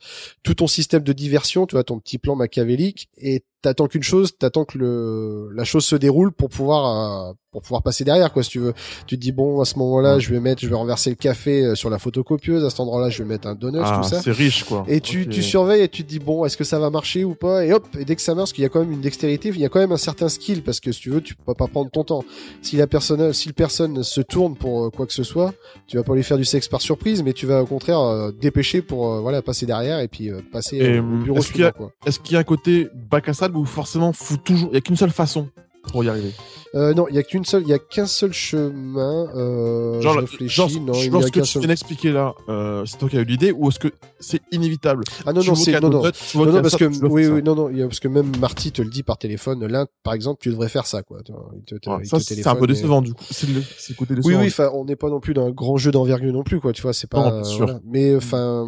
[0.45, 4.37] tout ton système de diversion, tu vois, ton petit plan machiavélique, et t'attends qu'une chose,
[4.39, 8.43] t'attends que le la chose se déroule pour pouvoir euh, pour pouvoir passer derrière, quoi,
[8.43, 8.73] si tu veux.
[9.07, 11.65] Tu te dis bon, à ce moment-là, je vais mettre, je vais renverser le café
[11.67, 14.23] euh, sur la photocopieuse, à cet endroit-là, je vais mettre un donut, ah, tout ça.
[14.23, 14.85] c'est riche, quoi.
[14.89, 17.35] Et tu, tu surveilles et tu te dis bon est-ce que ça va marcher ou
[17.35, 17.65] pas?
[17.67, 19.51] Et hop et dès que ça marche parce qu'il y a quand même une dextérité
[19.51, 21.55] il y a quand même un certain skill parce que si tu veux tu peux
[21.55, 22.25] pas prendre ton temps
[22.61, 25.55] si la personne si le personne se tourne pour euh, quoi que ce soit
[25.87, 28.33] tu vas pas lui faire du sexe par surprise mais tu vas au contraire euh,
[28.33, 31.61] dépêcher pour euh, voilà passer derrière et puis euh, passer Et, au bureau est-ce qu'il
[31.61, 31.93] y a- suivant, quoi.
[32.07, 34.79] Est-ce qu'il y a un côté bac à sable où forcément faut toujours, il y
[34.79, 35.49] a qu'une seule façon
[35.91, 36.33] pour y arriver.
[36.75, 40.13] Euh, non il y a qu'une seule il y a qu'un seul chemin euh, genre,
[40.15, 42.13] je le- réfléchis genre, non il genre y a ce que tu seul viens d'expliquer
[42.13, 43.89] là, euh, c'est toi qui as eu l'idée ou est-ce que
[44.21, 45.05] c'est inévitable?
[45.27, 47.43] Ah non Tu non c'est non un non Non, non, parce ça, que oui, oui,
[47.43, 49.67] non, non, parce que même Marty te le dit par téléphone.
[49.67, 51.19] L'un, par exemple, tu devrais faire ça, quoi.
[51.25, 53.13] Tu vois, il te- te- Ouais, il ça, te c'est un peu mais- décevant du
[53.13, 53.25] coup.
[53.31, 53.61] C'est le,
[53.97, 54.41] côté Oui, décevant.
[54.41, 56.73] oui, enfin, on n'est pas non plus d'un grand jeu d'envergure non plus, quoi.
[56.73, 57.43] Tu vois, c'est pas.
[57.45, 57.65] Sûr.
[57.67, 57.81] voilà.
[57.85, 58.67] Mais enfin,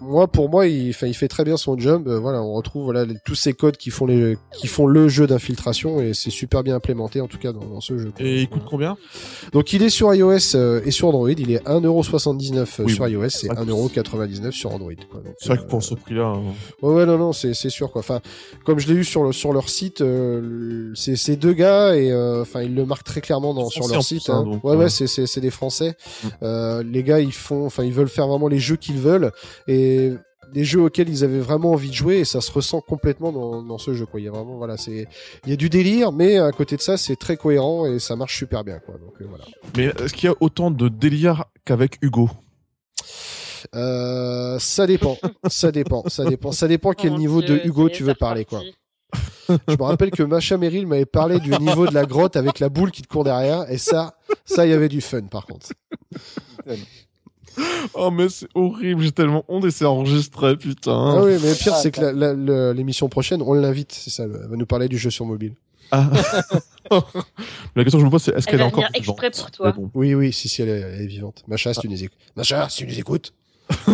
[0.00, 2.08] moi, pour moi, il, il fait très bien son job.
[2.08, 5.08] Euh, voilà, on retrouve voilà les- tous ces codes qui font les, qui font le
[5.08, 8.12] jeu d'infiltration et c'est super bien implémenté en tout cas dans, dans ce jeu.
[8.18, 8.96] Et il coûte combien?
[9.52, 11.30] Donc, il est sur iOS euh, et sur Android.
[11.30, 14.92] Il est 1,79€ Oui, sur iOS et c'est vrai que- 1,99€ sur Android.
[15.38, 16.42] C'est vrai euh, que pour ce prix-là, hein.
[16.82, 18.00] Ouais, ouais, non, non, c'est, c'est sûr, quoi.
[18.00, 18.20] Enfin,
[18.64, 22.10] comme je l'ai eu sur le, sur leur site, euh, c'est, c'est deux gars et,
[22.10, 24.28] euh, enfin, ils le marquent très clairement dans, sur leur site.
[24.30, 24.50] hein, hein.
[24.50, 24.76] donc, ouais, euh.
[24.78, 25.94] ouais, c'est, c'est, c'est des Français.
[26.24, 26.28] Mm.
[26.42, 29.30] Euh, les gars, ils font, enfin, ils veulent faire vraiment les jeux qu'ils veulent
[29.66, 29.89] et
[30.52, 33.62] des jeux auxquels ils avaient vraiment envie de jouer et ça se ressent complètement dans,
[33.62, 34.20] dans ce jeu, quoi.
[34.20, 35.06] Il y a vraiment, voilà, c'est,
[35.44, 38.16] il y a du délire, mais à côté de ça, c'est très cohérent et ça
[38.16, 38.96] marche super bien, quoi.
[38.98, 39.44] Donc, euh, voilà.
[39.76, 42.28] mais est-ce qu'il y a autant de délire qu'avec Hugo?
[43.74, 45.16] Euh, ça dépend,
[45.48, 48.62] ça dépend, ça dépend, ça dépend quel niveau de Hugo tu veux parler, quoi.
[49.48, 52.68] Je me rappelle que Macha Merrill m'avait parlé du niveau de la grotte avec la
[52.68, 54.14] boule qui te court derrière, et ça,
[54.44, 55.68] ça, il y avait du fun, par contre.
[57.94, 61.14] Oh, mais c'est horrible, j'ai tellement honte et c'est enregistré, putain.
[61.18, 64.24] Ah oui, mais le pire, Ah, c'est que la- l'émission prochaine, on l'invite, c'est ça,
[64.24, 65.54] elle va nous parler du jeu sur mobile.
[65.90, 66.08] Ah.
[67.74, 69.50] la question que je me pose, c'est est-ce Elle qu'elle est encore exprès vivante pour
[69.50, 69.66] toi.
[69.66, 69.90] Mais bon.
[69.94, 71.42] Oui, oui, si, si, elle est, elle est vivante.
[71.48, 72.18] Macha, si tu nous écoutes.
[72.36, 73.32] Macha, si tu nous écoutes.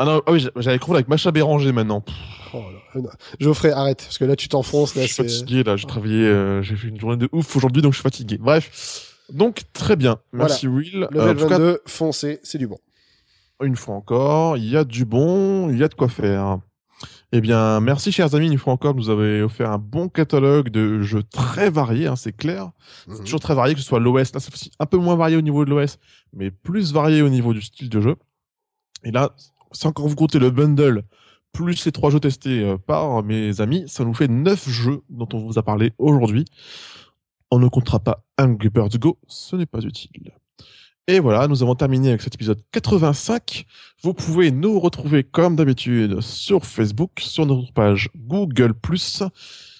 [0.00, 2.04] Ah non, ah oui, j'a- j'avais cru avec Macha Béranger maintenant.
[2.54, 2.78] Oh là.
[2.94, 3.08] euh, non.
[3.40, 5.22] Geoffrey, arrête, parce que là, tu t'enfonces, je là, suis c'est...
[5.24, 8.04] fatigué, là, j'ai travaillé, euh, j'ai fait une journée de ouf aujourd'hui, donc je suis
[8.04, 8.38] fatigué.
[8.38, 9.07] Bref.
[9.32, 10.18] Donc, très bien.
[10.32, 11.04] Merci, Will.
[11.04, 12.78] Euh, Level en tout cas, 22, foncé, c'est du bon.
[13.62, 16.58] une fois encore, il y a du bon, il y a de quoi faire.
[17.32, 21.02] Eh bien, merci chers amis, une fois encore, vous avez offert un bon catalogue de
[21.02, 22.70] jeux très variés, hein, c'est clair.
[23.06, 23.24] C'est Mhm.
[23.24, 25.42] toujours très varié, que ce soit l'OS, là, c'est aussi un peu moins varié au
[25.42, 25.98] niveau de l'OS,
[26.32, 28.16] mais plus varié au niveau du style de jeu.
[29.04, 29.34] Et là,
[29.72, 31.02] sans encore vous compter le bundle,
[31.52, 35.28] plus les trois jeux testés euh, par mes amis, ça nous fait neuf jeux dont
[35.34, 36.46] on vous a parlé aujourd'hui.
[37.50, 40.32] On ne comptera pas Angry Birds Go, ce n'est pas utile.
[41.06, 43.64] Et voilà, nous avons terminé avec cet épisode 85.
[44.02, 48.74] Vous pouvez nous retrouver comme d'habitude sur Facebook, sur notre page Google+,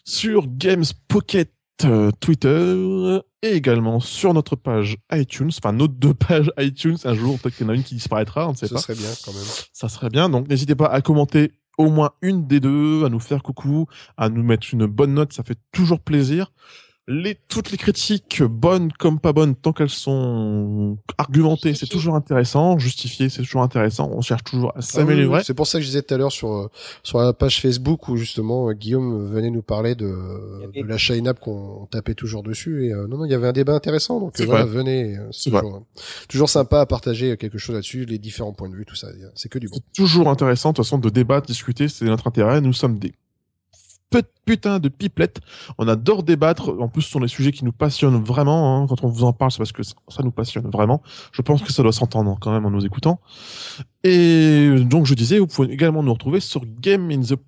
[0.05, 1.53] sur Games Pocket
[1.85, 6.97] euh, Twitter et également sur notre page iTunes, enfin notre deux pages iTunes.
[7.05, 8.81] Un jour, peut-être qu'il y en a une qui disparaîtra, on ne sait Ce pas.
[8.81, 9.45] serait bien, quand même.
[9.75, 10.31] Ça serait bien.
[10.31, 14.29] Donc n'hésitez pas à commenter au moins une des deux, à nous faire coucou, à
[14.31, 16.53] nous mettre une bonne note, ça fait toujours plaisir.
[17.11, 22.79] Les, toutes les critiques, bonnes comme pas bonnes, tant qu'elles sont argumentées, c'est toujours intéressant.
[22.79, 24.11] Justifiées, c'est toujours intéressant.
[24.13, 25.43] On cherche toujours à Ah oui, s'améliorer.
[25.43, 26.71] C'est pour ça que je disais tout à l'heure sur euh,
[27.03, 30.15] sur la page Facebook où justement euh, Guillaume venait nous parler de,
[30.75, 33.53] de la Shine-App qu'on tapait toujours dessus et euh, non non il y avait un
[33.53, 34.75] débat intéressant donc euh, voilà vrai.
[34.77, 35.63] venez euh, c'est vrai.
[35.63, 35.83] toujours,
[36.29, 39.49] toujours sympa à partager quelque chose là-dessus les différents points de vue tout ça c'est
[39.49, 39.77] que du bon.
[39.77, 42.61] C'est toujours intéressant, de toute façon, de débattre, discuter, c'est notre intérêt.
[42.61, 43.13] Nous sommes des
[44.45, 45.41] putain de pipelettes.
[45.77, 46.75] On adore débattre.
[46.81, 48.83] En plus, ce sont des sujets qui nous passionnent vraiment.
[48.83, 48.87] hein.
[48.89, 51.03] Quand on vous en parle, c'est parce que ça ça nous passionne vraiment.
[51.33, 53.21] Je pense que ça doit s'entendre quand même en nous écoutant.
[54.05, 56.63] Et donc, je disais, vous pouvez également nous retrouver sur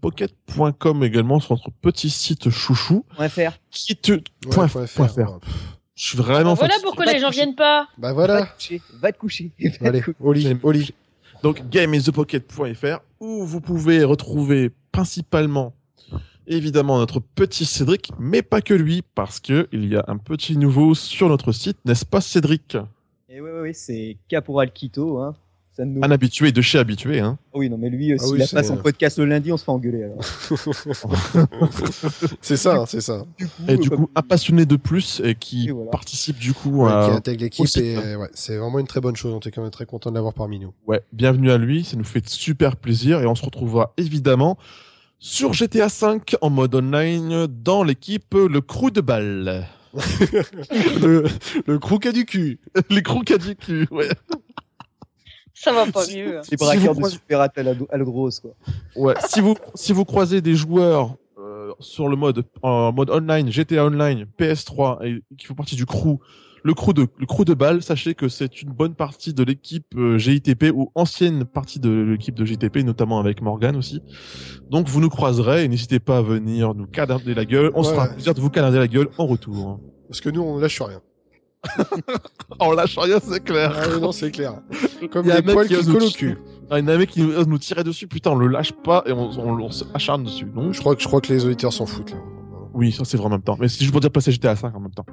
[0.01, 3.59] gameinthepocket.com également sur notre petit site chouchou faire.
[3.71, 5.39] qui te Ouais, point, point point fr, fr.
[5.95, 6.85] Je suis vraiment Voilà fatigué.
[6.87, 7.87] pourquoi Va les gens viennent pas.
[7.99, 8.83] bah Va voilà te coucher.
[9.01, 9.53] Va te coucher.
[9.63, 10.17] Va te allez coucher.
[10.21, 10.95] au lit au lit
[11.43, 15.75] Donc gameinthepocket.fr où vous pouvez retrouver principalement
[16.51, 20.57] évidemment notre petit Cédric, mais pas que lui, parce que il y a un petit
[20.57, 22.77] nouveau sur notre site, n'est-ce pas Cédric?
[23.29, 25.35] Et oui, oui, oui, c'est Caporal Quito, hein.
[25.77, 26.01] Ça nous...
[26.03, 27.39] Un habitué de chez habitué, hein.
[27.55, 29.27] Ah oui, non, mais lui, euh, Ah s'il oui, a pas c'est- son podcast le
[29.27, 30.19] lundi, on se fait engueuler, alors.
[32.41, 35.35] c'est ça c'est ça Du coup, Et du euh, coup, un passionné de plus et
[35.37, 35.91] qui Et voilà.
[35.91, 37.07] participe du coup Ouais, à...
[37.09, 39.63] qui intègre l'équipe et euh, ouais, c'est vraiment une très bonne chose on est quand
[39.63, 42.77] même très content de l'avoir parmi nous Ouais, bienvenue à lui, ça nous fait super
[42.77, 44.59] plaisir et on se retrouvera évidemment
[45.21, 49.67] sur GTA V en mode online dans l'équipe Le Crew de Balle.
[51.03, 51.25] le
[51.67, 52.61] le croquet du cul
[52.91, 54.09] Les crocs du cul, ouais.
[55.53, 56.37] Ça va pas Si- mieux.
[56.39, 58.53] les si braqueurs vous de croisez- Super à la, à la grosse, quoi.
[58.97, 63.51] Ouais, si vous si vous croisez des joueurs euh, sur le mode en mode online,
[63.53, 66.19] GTA Online, PS3 et qui font partie du crew,
[66.63, 69.87] le crew de le crew de balle, sachez que c'est une bonne partie de l'équipe
[69.97, 74.03] euh, GITP ou ancienne partie de l'équipe de GITP, notamment avec Morgan aussi.
[74.71, 77.71] Donc vous nous croiserez et n'hésitez pas à venir nous canarder la gueule.
[77.75, 77.89] On Ouais.
[77.89, 79.81] sera plaisir de vous canarder la gueule en retour.
[80.09, 81.01] parce que nous on lâche rien
[82.61, 83.73] On lâche rien, c'est clair.
[83.77, 84.55] ah non c'est clair
[85.13, 86.39] comme Il y a un les mec poils qui qui collent au cul
[86.71, 88.47] Ah, Il y en a un mec qui nous, nous tirait dessus, putain, on le
[88.49, 90.47] lâche pas et on, on, on s'acharne dessus.
[90.47, 92.19] Donc je crois que je crois que les auditeurs s'en foutent là
[92.75, 93.57] Oui, ça c'est vrai en même temps.
[93.61, 95.07] Mais c'est juste pour dire passer GTA 5 en même temps.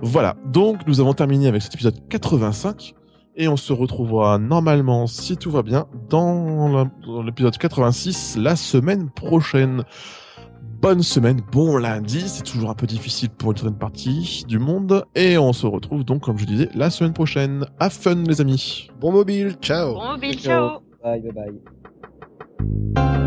[0.00, 0.36] Voilà.
[0.46, 2.94] Donc nous avons terminé avec cet épisode 85
[3.36, 6.88] et on se retrouvera normalement, si tout va bien, dans
[7.24, 9.84] l'épisode 86 la semaine prochaine.
[10.80, 12.20] Bonne semaine, bon lundi.
[12.28, 16.04] C'est toujours un peu difficile pour une certaine partie du monde et on se retrouve
[16.04, 17.66] donc, comme je disais, la semaine prochaine.
[17.80, 18.88] À fun, les amis.
[19.00, 20.68] bon mobile ciao Bon mobile, Ciao.
[20.68, 20.80] ciao.
[21.02, 21.50] Bye, bye,
[22.94, 23.17] bye.